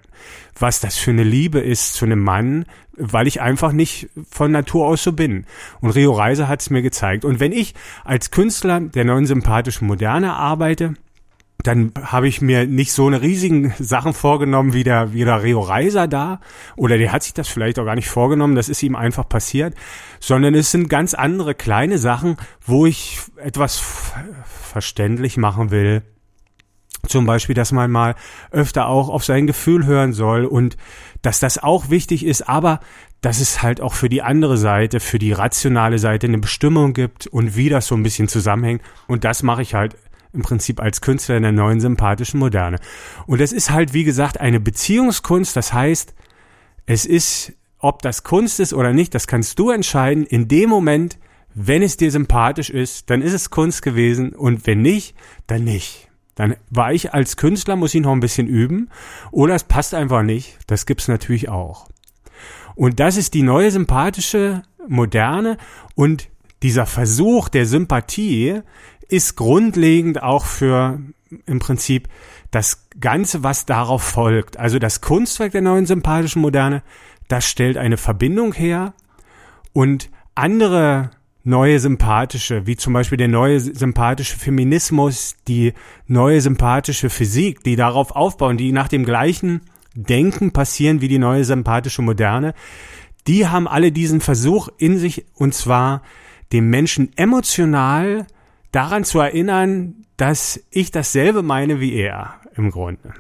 was 0.58 0.80
das 0.80 0.96
für 0.98 1.12
eine 1.12 1.24
Liebe 1.24 1.60
ist 1.60 1.94
zu 1.94 2.06
einem 2.06 2.24
Mann, 2.24 2.66
weil 2.96 3.28
ich 3.28 3.42
einfach 3.42 3.74
nicht 3.74 4.10
von 4.30 4.52
Natur 4.52 4.88
aus 4.88 5.04
so 5.04 5.12
bin. 5.12 5.46
Und 5.82 5.92
Rio 5.92 6.14
Reiser 6.14 6.48
hat 6.48 6.62
es 6.62 6.70
mir 6.70 6.82
gezeigt. 6.82 7.26
Und 7.26 7.42
wenn 7.42 7.52
ich 7.52 7.76
als 8.06 8.32
Künstler 8.32 8.80
der 8.80 9.04
neuen 9.04 9.26
sympathischen 9.26 9.88
Moderne 9.88 10.34
arbeite, 10.34 10.94
dann 11.68 11.92
habe 12.02 12.30
ich 12.30 12.42
mir 12.42 12.66
nicht 12.66 12.94
so 12.94 13.08
eine 13.08 13.22
riesigen 13.22 13.74
Sachen 13.78 14.14
vorgenommen 14.14 14.74
wie 14.74 14.86
der, 14.86 15.12
wie 15.14 15.26
der 15.26 15.44
Rio 15.44 15.60
Reiser 15.60 16.08
da. 16.08 16.40
Oder 16.78 16.98
der 16.98 17.12
hat 17.12 17.24
sich 17.24 17.34
das 17.34 17.50
vielleicht 17.50 17.78
auch 17.78 17.86
gar 17.86 17.96
nicht 17.96 18.08
vorgenommen, 18.08 18.56
das 18.56 18.70
ist 18.70 18.84
ihm 18.84 18.96
einfach 18.96 19.28
passiert. 19.28 19.76
Sondern 20.22 20.56
es 20.56 20.72
sind 20.72 20.90
ganz 20.90 21.14
andere 21.14 21.56
kleine 21.56 21.98
Sachen, 21.98 22.38
wo 22.66 22.86
ich 22.86 23.20
etwas 23.36 23.84
verständlich 24.46 25.36
machen 25.36 25.70
will. 25.70 26.04
Zum 27.06 27.26
Beispiel, 27.26 27.56
dass 27.56 27.72
man 27.72 27.92
mal 27.92 28.16
öfter 28.52 28.88
auch 28.88 29.10
auf 29.10 29.26
sein 29.26 29.46
Gefühl 29.46 29.86
hören 29.86 30.14
soll 30.14 30.46
und 30.46 30.78
dass 31.22 31.40
das 31.40 31.58
auch 31.58 31.90
wichtig 31.90 32.26
ist, 32.26 32.48
aber 32.48 32.80
dass 33.22 33.42
es 33.42 33.62
halt 33.62 33.82
auch 33.82 33.94
für 33.94 34.10
die 34.10 34.22
andere 34.22 34.58
Seite, 34.58 35.00
für 35.00 35.20
die 35.20 35.32
rationale 35.32 36.00
Seite 36.00 36.28
eine 36.28 36.38
Bestimmung 36.38 36.94
gibt 36.94 37.28
und 37.28 37.56
wie 37.56 37.70
das 37.70 37.88
so 37.88 37.96
ein 37.96 38.04
bisschen 38.04 38.28
zusammenhängt. 38.28 38.82
Und 39.08 39.24
das 39.24 39.44
mache 39.44 39.62
ich 39.62 39.74
halt 39.74 39.96
im 40.38 40.44
Prinzip 40.44 40.80
als 40.80 41.02
Künstler 41.02 41.36
in 41.36 41.44
der 41.44 41.52
neuen 41.52 41.82
sympathischen 41.82 42.40
Moderne. 42.40 42.80
Und 43.26 43.42
es 43.42 43.52
ist 43.52 43.72
halt, 43.72 43.94
wie 43.94 44.06
gesagt, 44.06 44.40
eine 44.40 44.60
Beziehungskunst. 44.60 45.56
Das 45.56 45.74
heißt, 45.74 46.14
es 46.86 47.06
ist, 47.06 47.54
ob 47.80 48.02
das 48.02 48.24
Kunst 48.24 48.60
ist 48.62 48.74
oder 48.74 48.94
nicht, 48.94 49.14
das 49.14 49.28
kannst 49.28 49.60
du 49.60 49.72
entscheiden. 49.72 50.26
In 50.26 50.48
dem 50.48 50.70
Moment, 50.70 51.18
wenn 51.54 51.82
es 51.82 51.98
dir 51.98 52.12
sympathisch 52.12 52.70
ist, 52.70 53.10
dann 53.10 53.22
ist 53.22 53.34
es 53.34 53.50
Kunst 53.50 53.82
gewesen. 53.82 54.34
Und 54.34 54.66
wenn 54.66 54.82
nicht, 54.82 55.16
dann 55.48 55.66
nicht. 55.66 56.08
Dann 56.36 56.56
war 56.70 56.94
ich 56.94 57.14
als 57.14 57.36
Künstler, 57.36 57.76
muss 57.76 57.96
ich 57.96 58.02
noch 58.02 58.12
ein 58.12 58.20
bisschen 58.20 58.48
üben. 58.48 58.90
Oder 59.32 59.56
es 59.56 59.64
passt 59.64 59.94
einfach 59.96 60.22
nicht. 60.22 60.60
Das 60.68 60.86
gibt's 60.86 61.08
natürlich 61.08 61.50
auch. 61.50 61.88
Und 62.76 63.00
das 63.00 63.18
ist 63.18 63.34
die 63.34 63.42
neue 63.42 63.72
sympathische 63.72 64.62
Moderne. 64.88 65.58
Und 65.96 66.30
dieser 66.62 66.86
Versuch 66.86 67.50
der 67.50 67.66
Sympathie 67.66 68.62
ist 69.10 69.36
grundlegend 69.36 70.22
auch 70.22 70.46
für 70.46 71.00
im 71.46 71.60
Prinzip 71.60 72.08
das 72.52 72.88
Ganze, 73.00 73.44
was 73.44 73.66
darauf 73.66 74.02
folgt. 74.02 74.58
Also 74.58 74.80
das 74.80 75.02
Kunstwerk 75.02 75.52
der 75.52 75.62
neuen 75.62 75.86
sympathischen 75.86 76.42
Moderne, 76.42 76.84
das 77.28 77.46
stellt 77.46 77.78
eine 77.78 77.98
Verbindung 77.98 78.54
her 78.54 78.94
und 79.74 80.10
andere 80.36 81.12
neue 81.44 81.80
sympathische, 81.80 82.68
wie 82.68 82.76
zum 82.76 82.94
Beispiel 82.94 83.18
der 83.18 83.30
neue 83.30 83.60
sympathische 83.60 84.38
Feminismus, 84.38 85.36
die 85.48 85.74
neue 86.06 86.42
sympathische 86.42 87.10
Physik, 87.10 87.64
die 87.64 87.76
darauf 87.76 88.12
aufbauen, 88.16 88.58
die 88.58 88.72
nach 88.72 88.90
dem 88.90 89.06
gleichen 89.06 89.62
Denken 89.96 90.52
passieren 90.52 91.02
wie 91.02 91.08
die 91.08 91.20
neue 91.20 91.44
sympathische 91.44 92.02
Moderne, 92.02 92.54
die 93.28 93.48
haben 93.48 93.68
alle 93.68 93.92
diesen 93.92 94.22
Versuch 94.22 94.70
in 94.78 94.98
sich 95.00 95.26
und 95.36 95.54
zwar 95.54 96.02
dem 96.52 96.70
Menschen 96.70 97.12
emotional 97.18 98.28
daran 98.78 99.04
zu 99.04 99.20
erinnern, 99.20 100.06
dass 100.18 100.64
ich 100.70 100.92
dasselbe 100.92 101.42
meine 101.42 101.80
wie 101.80 101.96
er 101.96 102.36
im 102.56 102.70
Grunde. 102.70 103.12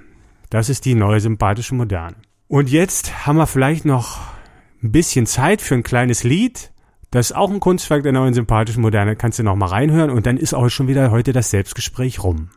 Das 0.51 0.69
ist 0.69 0.85
die 0.85 0.93
neue 0.93 1.19
sympathische 1.19 1.73
Moderne. 1.73 2.15
Und 2.47 2.69
jetzt 2.69 3.25
haben 3.25 3.37
wir 3.37 3.47
vielleicht 3.47 3.83
noch 3.83 4.19
ein 4.83 4.91
bisschen 4.91 5.25
Zeit 5.25 5.61
für 5.61 5.73
ein 5.73 5.81
kleines 5.81 6.23
Lied. 6.23 6.71
Das 7.09 7.31
ist 7.31 7.35
auch 7.35 7.49
ein 7.49 7.59
Kunstwerk 7.59 8.03
der 8.03 8.11
neuen 8.11 8.35
sympathischen 8.35 8.83
Moderne. 8.83 9.15
Kannst 9.15 9.39
du 9.39 9.43
noch 9.43 9.55
mal 9.55 9.65
reinhören 9.65 10.11
und 10.11 10.27
dann 10.27 10.37
ist 10.37 10.53
auch 10.53 10.69
schon 10.69 10.87
wieder 10.87 11.09
heute 11.09 11.33
das 11.33 11.49
Selbstgespräch 11.49 12.23
rum. 12.23 12.49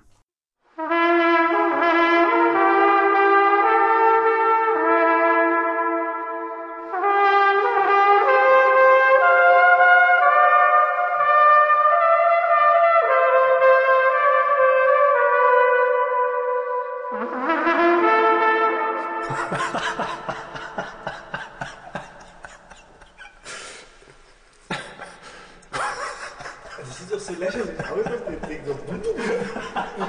so 27.31 27.41
lächerlich 27.41 27.79
aus 27.81 28.07
auf 28.07 28.25
dem 28.27 28.49
Ding. 28.49 28.61
So, 28.67 28.73
hm, 28.73 29.03
du 29.03 29.15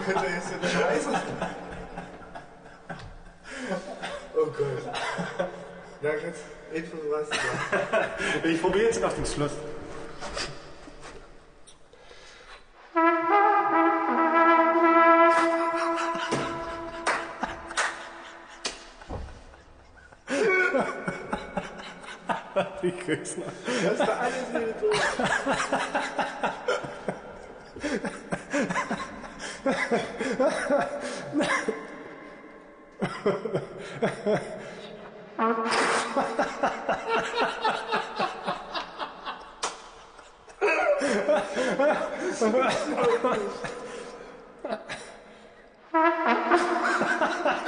könnte 0.06 0.26
jetzt 0.34 0.48
so 0.48 0.54
eine 0.56 0.70
Scheiße 0.70 1.12
sein. 1.12 1.22
Oh 4.36 4.46
Gott. 4.46 5.48
Na, 6.02 6.10
jetzt, 6.10 6.44
Info, 6.74 6.98
was? 7.12 7.30
Ich 8.44 8.62
probiere 8.62 8.86
jetzt 8.86 9.02
nach 9.02 9.14
dem 9.14 9.26
Schluss. 9.26 9.52
Ich 22.84 23.00
krieg's 23.00 23.38
mal. 23.38 23.46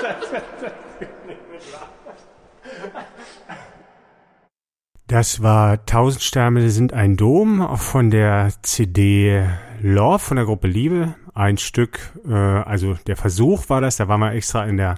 Das 5.07 5.43
war 5.43 5.85
Tausend 5.85 6.23
Sterne 6.23 6.71
sind 6.71 6.93
ein 6.93 7.17
Dom 7.17 7.77
von 7.77 8.09
der 8.09 8.51
CD 8.63 9.45
Love 9.79 10.17
von 10.19 10.37
der 10.37 10.45
Gruppe 10.45 10.67
Liebe. 10.67 11.13
Ein 11.35 11.57
Stück, 11.57 11.99
äh, 12.27 12.33
also 12.33 12.95
der 13.05 13.15
Versuch 13.15 13.69
war 13.69 13.79
das, 13.79 13.97
da 13.97 14.07
waren 14.07 14.21
wir 14.21 14.31
extra 14.31 14.63
in 14.65 14.77
der 14.77 14.95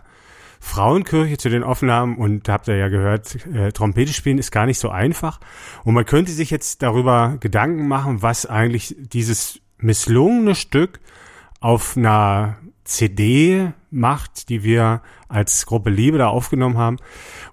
Frauenkirche 0.62 1.38
zu 1.38 1.50
den 1.50 1.64
Aufnahmen 1.64 2.18
und 2.18 2.48
habt 2.48 2.68
ihr 2.68 2.78
ja 2.78 2.88
gehört, 2.88 3.46
äh, 3.48 3.72
Trompete 3.72 4.14
spielen 4.14 4.38
ist 4.38 4.52
gar 4.52 4.66
nicht 4.66 4.80
so 4.80 4.90
einfach. 4.90 5.40
Und 5.84 5.96
man 5.96 6.06
könnte 6.06 6.32
sich 6.32 6.50
jetzt 6.50 6.82
darüber 6.82 7.38
Gedanken 7.40 7.88
machen, 7.88 8.22
was 8.22 8.46
eigentlich 8.46 8.96
dieses 8.98 9.60
misslungene 9.78 10.56
Stück 10.56 11.00
auf 11.60 11.98
einer 11.98 12.58
CD 12.86 13.74
macht, 13.96 14.50
die 14.50 14.64
wir 14.64 15.02
als 15.28 15.66
Gruppe 15.66 15.90
Liebe 15.90 16.18
da 16.18 16.28
aufgenommen 16.28 16.78
haben. 16.78 16.98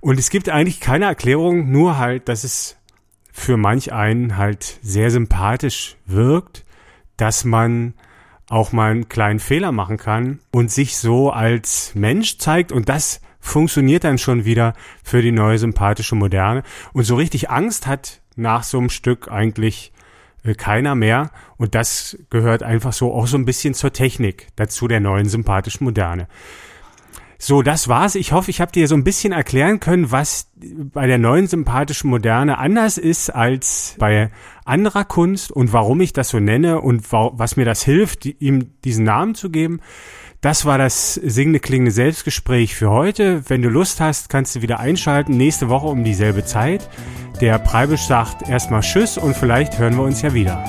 Und 0.00 0.18
es 0.18 0.28
gibt 0.28 0.48
eigentlich 0.48 0.80
keine 0.80 1.06
Erklärung, 1.06 1.70
nur 1.70 1.98
halt, 1.98 2.28
dass 2.28 2.44
es 2.44 2.76
für 3.32 3.56
manch 3.56 3.92
einen 3.92 4.36
halt 4.36 4.78
sehr 4.82 5.10
sympathisch 5.10 5.96
wirkt, 6.04 6.64
dass 7.16 7.44
man 7.44 7.94
auch 8.48 8.72
mal 8.72 8.90
einen 8.90 9.08
kleinen 9.08 9.40
Fehler 9.40 9.72
machen 9.72 9.96
kann 9.96 10.40
und 10.50 10.70
sich 10.70 10.98
so 10.98 11.30
als 11.30 11.94
Mensch 11.94 12.36
zeigt 12.36 12.70
und 12.70 12.88
das 12.88 13.22
funktioniert 13.40 14.04
dann 14.04 14.18
schon 14.18 14.44
wieder 14.44 14.74
für 15.02 15.22
die 15.22 15.32
neue 15.32 15.58
sympathische 15.58 16.14
Moderne 16.14 16.62
und 16.92 17.04
so 17.04 17.16
richtig 17.16 17.50
Angst 17.50 17.86
hat 17.86 18.20
nach 18.36 18.62
so 18.62 18.78
einem 18.78 18.90
Stück 18.90 19.30
eigentlich 19.30 19.91
keiner 20.56 20.94
mehr 20.94 21.30
und 21.56 21.74
das 21.74 22.18
gehört 22.30 22.62
einfach 22.62 22.92
so 22.92 23.12
auch 23.12 23.26
so 23.26 23.36
ein 23.36 23.44
bisschen 23.44 23.74
zur 23.74 23.92
Technik 23.92 24.48
dazu 24.56 24.88
der 24.88 25.00
neuen 25.00 25.28
sympathischen 25.28 25.84
Moderne. 25.84 26.28
So, 27.44 27.62
das 27.62 27.88
war's. 27.88 28.14
Ich 28.14 28.30
hoffe, 28.30 28.52
ich 28.52 28.60
habe 28.60 28.70
dir 28.70 28.86
so 28.86 28.94
ein 28.94 29.02
bisschen 29.02 29.32
erklären 29.32 29.80
können, 29.80 30.12
was 30.12 30.48
bei 30.56 31.08
der 31.08 31.18
neuen 31.18 31.48
sympathischen 31.48 32.08
Moderne 32.08 32.58
anders 32.58 32.98
ist 32.98 33.30
als 33.30 33.96
bei 33.98 34.30
anderer 34.64 35.04
Kunst 35.04 35.50
und 35.50 35.72
warum 35.72 36.00
ich 36.00 36.12
das 36.12 36.28
so 36.28 36.38
nenne 36.38 36.80
und 36.80 37.10
was 37.10 37.56
mir 37.56 37.64
das 37.64 37.82
hilft, 37.82 38.26
ihm 38.26 38.80
diesen 38.84 39.04
Namen 39.04 39.34
zu 39.34 39.50
geben. 39.50 39.80
Das 40.42 40.64
war 40.64 40.76
das 40.76 41.14
singende 41.14 41.60
klingende 41.60 41.92
Selbstgespräch 41.92 42.74
für 42.74 42.90
heute. 42.90 43.48
Wenn 43.48 43.62
du 43.62 43.68
Lust 43.68 44.00
hast, 44.00 44.28
kannst 44.28 44.56
du 44.56 44.60
wieder 44.60 44.80
einschalten. 44.80 45.36
Nächste 45.36 45.68
Woche 45.68 45.86
um 45.86 46.02
dieselbe 46.02 46.44
Zeit. 46.44 46.90
Der 47.40 47.60
Preibisch 47.60 48.02
sagt 48.02 48.48
erstmal 48.48 48.80
Tschüss 48.80 49.18
und 49.18 49.36
vielleicht 49.36 49.78
hören 49.78 49.94
wir 49.94 50.02
uns 50.02 50.20
ja 50.20 50.34
wieder. 50.34 50.64